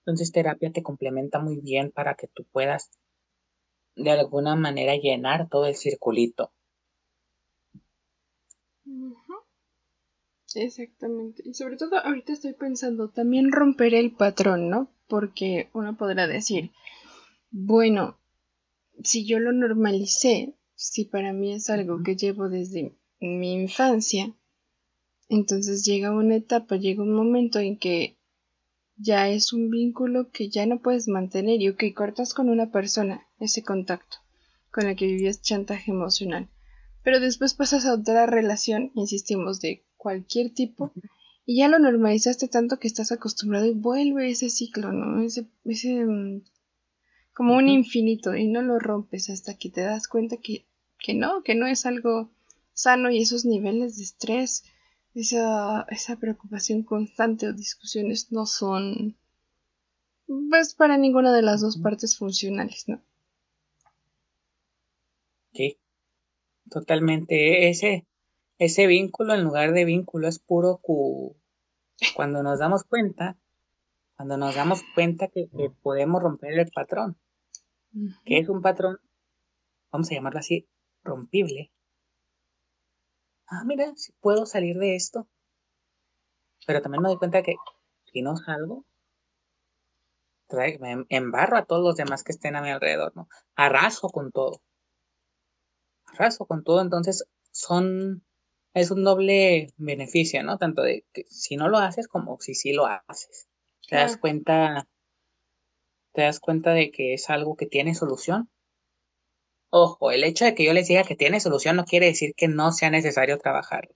[0.00, 2.90] Entonces terapia te complementa muy bien para que tú puedas
[4.02, 6.52] de alguna manera llenar todo el circulito.
[10.54, 11.42] Exactamente.
[11.44, 14.90] Y sobre todo ahorita estoy pensando también romper el patrón, ¿no?
[15.06, 16.72] Porque uno podrá decir,
[17.50, 18.18] bueno,
[19.02, 24.34] si yo lo normalicé, si para mí es algo que llevo desde mi infancia,
[25.28, 28.18] entonces llega una etapa, llega un momento en que
[28.96, 33.29] ya es un vínculo que ya no puedes mantener y que cortas con una persona
[33.40, 34.18] ese contacto
[34.70, 36.48] con el que vivías chantaje emocional.
[37.02, 40.92] Pero después pasas a otra relación, insistimos, de cualquier tipo,
[41.46, 45.22] y ya lo normalizaste tanto que estás acostumbrado y vuelve ese ciclo, ¿no?
[45.22, 46.42] Ese, ese mm,
[47.34, 50.66] como un infinito y no lo rompes hasta que te das cuenta que,
[50.98, 52.30] que no, que no es algo
[52.72, 54.64] sano y esos niveles de estrés
[55.14, 59.16] esa, esa preocupación constante o discusiones no son
[60.48, 63.02] pues para ninguna de las dos partes funcionales, ¿no?
[65.52, 65.78] Sí,
[66.70, 67.68] totalmente.
[67.68, 68.06] Ese,
[68.58, 71.36] ese vínculo en lugar de vínculo es puro cu.
[72.14, 73.36] Cuando nos damos cuenta,
[74.16, 75.48] cuando nos damos cuenta que,
[75.82, 77.18] podemos romper el patrón,
[78.24, 78.98] que es un patrón,
[79.90, 80.68] vamos a llamarlo así,
[81.02, 81.72] rompible,
[83.46, 85.28] ah, mira, si puedo salir de esto.
[86.66, 87.56] Pero también me doy cuenta que
[88.04, 88.84] si no salgo,
[90.80, 93.28] me embarro a todos los demás que estén a mi alrededor, ¿no?
[93.54, 94.62] Arraso con todo.
[96.12, 98.24] Arraso con todo, entonces son,
[98.74, 100.58] es un doble beneficio, ¿no?
[100.58, 103.48] Tanto de que si no lo haces como si sí lo haces.
[103.88, 104.86] Te das cuenta,
[106.12, 108.50] te das cuenta de que es algo que tiene solución
[109.72, 112.48] Ojo, el hecho de que yo les diga que tiene solución no quiere decir que
[112.48, 113.88] no sea necesario trabajar.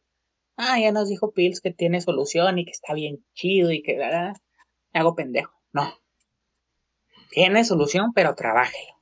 [0.57, 3.97] Ah, ya nos dijo Pills que tiene solución y que está bien chido y que
[3.97, 4.35] me
[4.93, 5.53] hago pendejo.
[5.73, 5.93] No.
[7.31, 8.95] Tiene solución, pero trabájelo.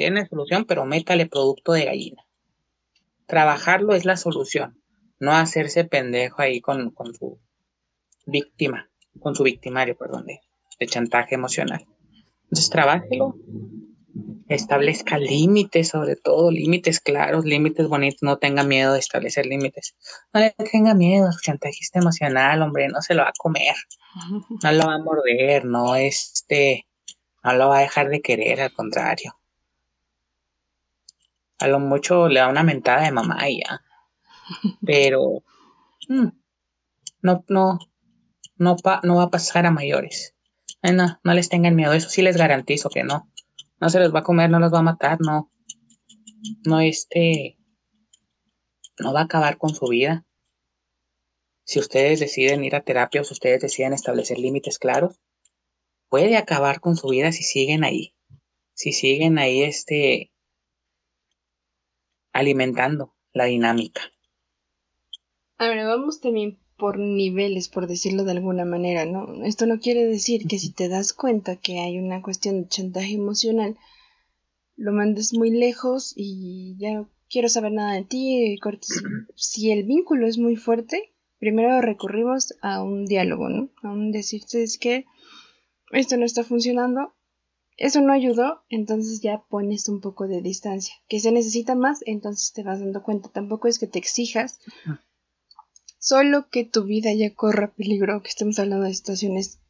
[0.00, 2.26] Tiene solución, pero métale producto de gallina.
[3.26, 4.82] Trabajarlo es la solución,
[5.18, 7.38] no hacerse pendejo ahí con, con su
[8.24, 8.88] víctima,
[9.20, 10.40] con su victimario, perdón, de,
[10.78, 11.86] de chantaje emocional.
[12.44, 13.34] Entonces, trabájelo,
[14.48, 19.96] establezca límites, sobre todo, límites claros, límites bonitos, no tenga miedo de establecer límites.
[20.32, 23.74] No le tenga miedo a su chantajista emocional, hombre, no se lo va a comer,
[24.62, 26.86] no lo va a morder, no este,
[27.44, 29.34] no lo va a dejar de querer, al contrario.
[31.60, 33.82] A lo mucho le da una mentada de mamá y ya.
[34.86, 35.42] Pero
[36.08, 36.28] mm,
[37.22, 37.78] no, no,
[38.56, 40.34] no, no va a pasar a mayores.
[40.82, 43.30] no, no les tengan miedo, eso sí les garantizo que no
[43.80, 45.50] no se los va a comer, no los va a matar, no,
[46.64, 47.58] no este,
[48.98, 50.26] no va a acabar con su vida.
[51.64, 55.20] Si ustedes deciden ir a terapia o si ustedes deciden establecer límites claros,
[56.08, 58.14] puede acabar con su vida si siguen ahí,
[58.74, 60.29] si siguen ahí este,
[62.32, 64.02] alimentando la dinámica.
[65.58, 69.44] Ahora vamos también por niveles, por decirlo de alguna manera, ¿no?
[69.44, 73.12] Esto no quiere decir que si te das cuenta que hay una cuestión de chantaje
[73.12, 73.76] emocional,
[74.76, 79.02] lo mandes muy lejos y ya quiero saber nada de ti, cortes.
[79.36, 83.68] Si el vínculo es muy fuerte, primero recurrimos a un diálogo, ¿no?
[83.82, 85.04] A un decirte es que
[85.90, 87.14] esto no está funcionando,
[87.80, 90.94] eso no ayudó, entonces ya pones un poco de distancia.
[91.08, 93.30] Que se necesita más, entonces te vas dando cuenta.
[93.30, 94.60] Tampoco es que te exijas
[95.98, 99.60] solo que tu vida ya corra peligro, que estemos hablando de situaciones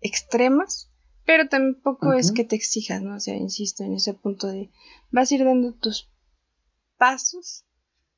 [0.00, 0.90] extremas,
[1.26, 3.16] pero tampoco es que te exijas, ¿no?
[3.16, 4.70] O sea, insisto en ese punto de
[5.10, 6.10] vas a ir dando tus
[6.96, 7.66] pasos,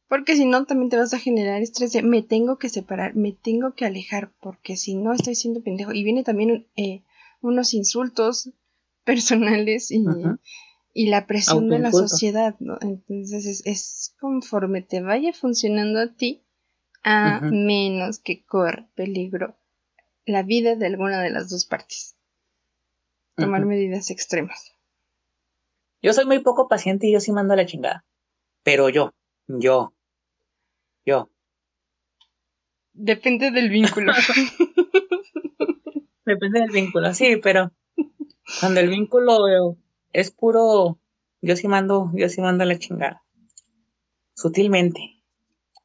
[0.09, 3.33] porque si no también te vas a generar estrés de me tengo que separar, me
[3.33, 5.93] tengo que alejar, porque si no estoy siendo pendejo.
[5.93, 7.03] Y viene también eh,
[7.41, 8.53] unos insultos
[9.07, 10.05] personales y,
[10.93, 12.79] y la presión de la sociedad, ¿no?
[12.81, 16.43] Entonces es, es conforme te vaya funcionando a ti,
[17.03, 19.57] a menos que corra peligro
[20.27, 22.17] la vida de alguna de las dos partes.
[23.37, 24.73] Tomar medidas extremas.
[26.01, 28.05] Yo soy muy poco paciente y yo sí mando a la chingada.
[28.63, 29.13] Pero yo,
[29.47, 29.95] yo,
[31.05, 31.31] yo.
[32.93, 34.13] Depende del vínculo.
[36.25, 37.73] Depende del vínculo, sí, pero
[38.61, 39.77] cuando el vínculo
[40.13, 40.99] es puro,
[41.41, 43.23] yo sí mando, yo sí mando a la chingada.
[44.35, 45.23] Sutilmente,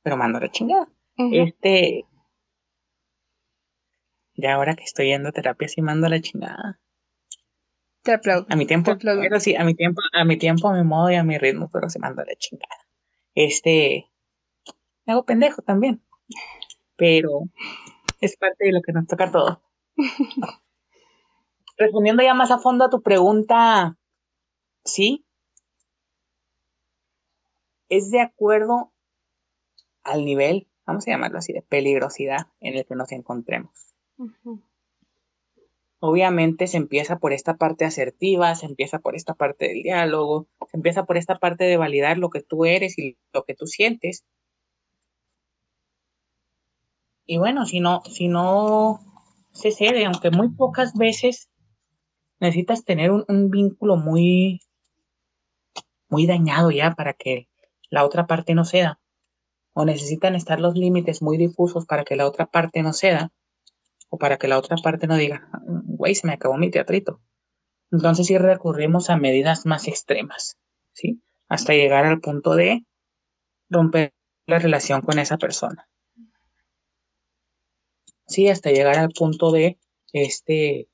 [0.02, 0.88] pero mando a la chingada.
[1.18, 2.06] Este.
[4.36, 6.80] Ya ahora que estoy yendo a terapia, sí mando la chingada.
[8.04, 8.46] Te aplaudo.
[8.50, 11.16] A mi tiempo, pero sí, a mi tiempo, a mi tiempo, a mi modo y
[11.16, 12.88] a mi ritmo, pero se manda la chingada.
[13.36, 14.10] Este.
[15.06, 16.02] Me hago pendejo también.
[16.96, 17.44] Pero
[18.22, 19.62] es parte de lo que nos toca todo.
[21.80, 23.98] Respondiendo ya más a fondo a tu pregunta,
[24.86, 25.26] sí.
[27.90, 28.94] Es de acuerdo
[30.04, 33.94] al nivel vamos a llamarlo así, de peligrosidad en el que nos encontremos.
[36.00, 40.78] Obviamente se empieza por esta parte asertiva, se empieza por esta parte del diálogo, se
[40.78, 44.26] empieza por esta parte de validar lo que tú eres y lo que tú sientes.
[47.28, 49.00] Y bueno, si no, si no
[49.52, 51.49] se cede, aunque muy pocas veces
[52.40, 54.62] necesitas tener un, vínculo muy,
[56.08, 57.48] muy dañado ya para que
[57.90, 59.00] la otra parte no ceda
[59.74, 63.32] o necesitan estar los límites muy difusos para que la otra parte no ceda
[64.10, 67.22] o para que la otra parte no diga, güey, se me acabó mi teatrito.
[67.92, 70.58] Entonces sí recurrimos a medidas más extremas,
[70.94, 71.22] ¿sí?
[71.48, 72.86] Hasta llegar al punto de
[73.70, 74.14] romper
[74.46, 75.88] la relación con esa persona.
[78.28, 79.80] Sí, hasta llegar al punto de,
[80.14, 80.88] este,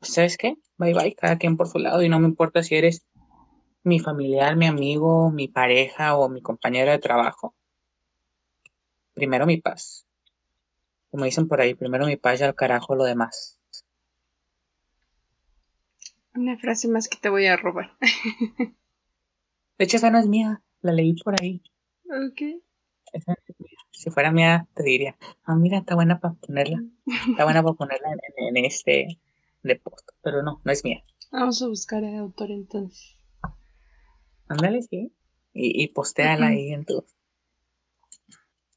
[0.00, 0.56] ¿sabes qué?
[0.76, 3.04] Bye bye, cada quien por su lado y no me importa si eres
[3.82, 7.54] mi familiar, mi amigo, mi pareja o mi compañero de trabajo,
[9.14, 10.06] primero mi paz.
[11.10, 13.58] Como dicen por ahí, primero mi paz y al carajo lo demás.
[16.34, 17.96] Una frase más que te voy a robar.
[19.78, 21.62] De hecho, esa no es mía, la leí por ahí.
[22.04, 22.60] Ok.
[23.90, 26.82] Si fuera mía, te diría, ah, mira, está buena para ponerla.
[27.30, 29.18] Está buena para ponerla en, en este
[29.68, 31.04] de post, pero no, no es mía.
[31.30, 33.16] Vamos a buscar el autor entonces.
[34.48, 35.12] Ándale, sí.
[35.52, 37.04] Y, y postéala ahí en tu.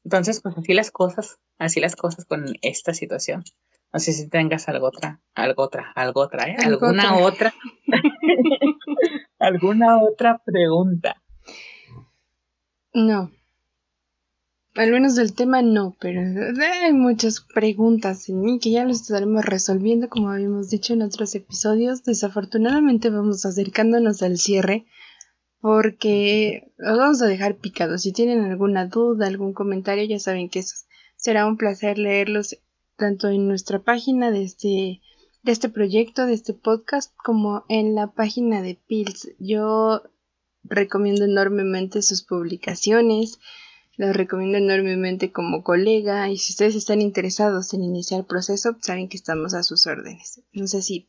[0.04, 3.44] Entonces, pues así las cosas, así las cosas con esta situación.
[3.92, 6.56] No sé si tengas algo otra, algo otra, algo otra, ¿eh?
[6.64, 7.52] ¿Alguna otra?
[9.38, 11.22] ¿Alguna otra pregunta?
[12.94, 13.30] No.
[14.74, 19.44] Al menos del tema no, pero hay muchas preguntas en mí que ya las estaremos
[19.44, 22.04] resolviendo como habíamos dicho en otros episodios.
[22.04, 24.86] Desafortunadamente vamos acercándonos al cierre
[25.60, 28.02] porque los vamos a dejar picados.
[28.02, 30.64] Si tienen alguna duda, algún comentario, ya saben que
[31.16, 32.58] será un placer leerlos
[32.96, 35.00] tanto en nuestra página de este
[35.42, 39.32] de este proyecto, de este podcast, como en la página de Pills.
[39.38, 40.02] Yo
[40.62, 43.40] recomiendo enormemente sus publicaciones,
[43.96, 49.08] los recomiendo enormemente como colega y si ustedes están interesados en iniciar el proceso, saben
[49.08, 50.42] que estamos a sus órdenes.
[50.52, 51.08] No sé si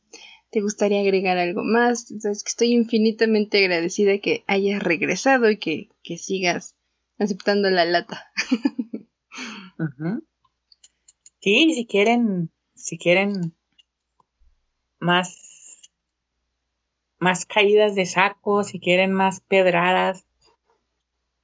[0.54, 2.12] te gustaría agregar algo más.
[2.12, 6.76] Entonces, que estoy infinitamente agradecida que hayas regresado y que, sigas
[7.18, 8.32] aceptando la lata.
[11.40, 13.54] Sí, si quieren, si quieren
[15.00, 15.82] más,
[17.18, 20.26] más caídas de saco, si quieren más pedradas,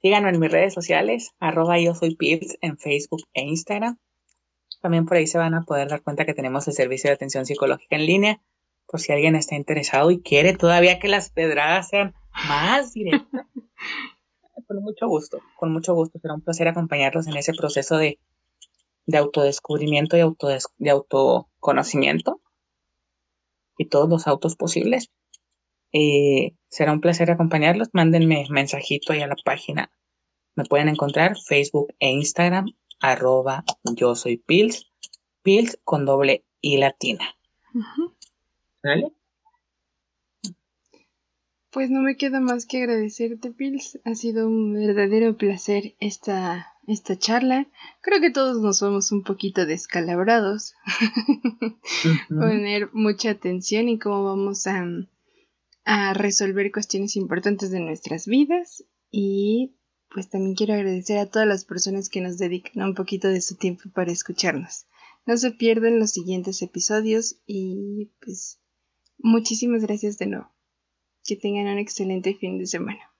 [0.02, 3.98] síganme en mis redes sociales, arroba yo soy Pips en Facebook e Instagram.
[4.80, 7.44] También por ahí se van a poder dar cuenta que tenemos el servicio de atención
[7.44, 8.42] psicológica en línea,
[8.86, 12.14] por si alguien está interesado y quiere todavía que las pedradas sean
[12.48, 13.46] más directas.
[14.66, 16.18] con mucho gusto, con mucho gusto.
[16.18, 18.18] Será un placer acompañarlos en ese proceso de,
[19.06, 22.40] de autodescubrimiento y auto, de autoconocimiento
[23.76, 25.10] y todos los autos posibles.
[25.92, 27.88] Eh, será un placer acompañarlos.
[27.92, 29.90] Mándenme mensajito ahí a la página.
[30.56, 32.66] Me pueden encontrar Facebook e Instagram,
[33.00, 33.64] arroba
[33.94, 34.90] yo soy Pills,
[35.42, 37.34] Pills con doble I latina.
[38.82, 39.12] ¿Vale?
[41.70, 44.00] Pues no me queda más que agradecerte, Pills.
[44.04, 47.68] Ha sido un verdadero placer esta, esta charla.
[48.00, 50.74] Creo que todos nos somos un poquito descalabrados.
[52.28, 54.84] Poner mucha atención y cómo vamos a,
[55.92, 58.84] a resolver cuestiones importantes de nuestras vidas.
[59.10, 59.74] Y
[60.08, 63.56] pues también quiero agradecer a todas las personas que nos dedican un poquito de su
[63.56, 64.86] tiempo para escucharnos.
[65.26, 68.60] No se pierdan los siguientes episodios y pues
[69.18, 70.52] muchísimas gracias de nuevo.
[71.24, 73.00] Que tengan un excelente fin de semana.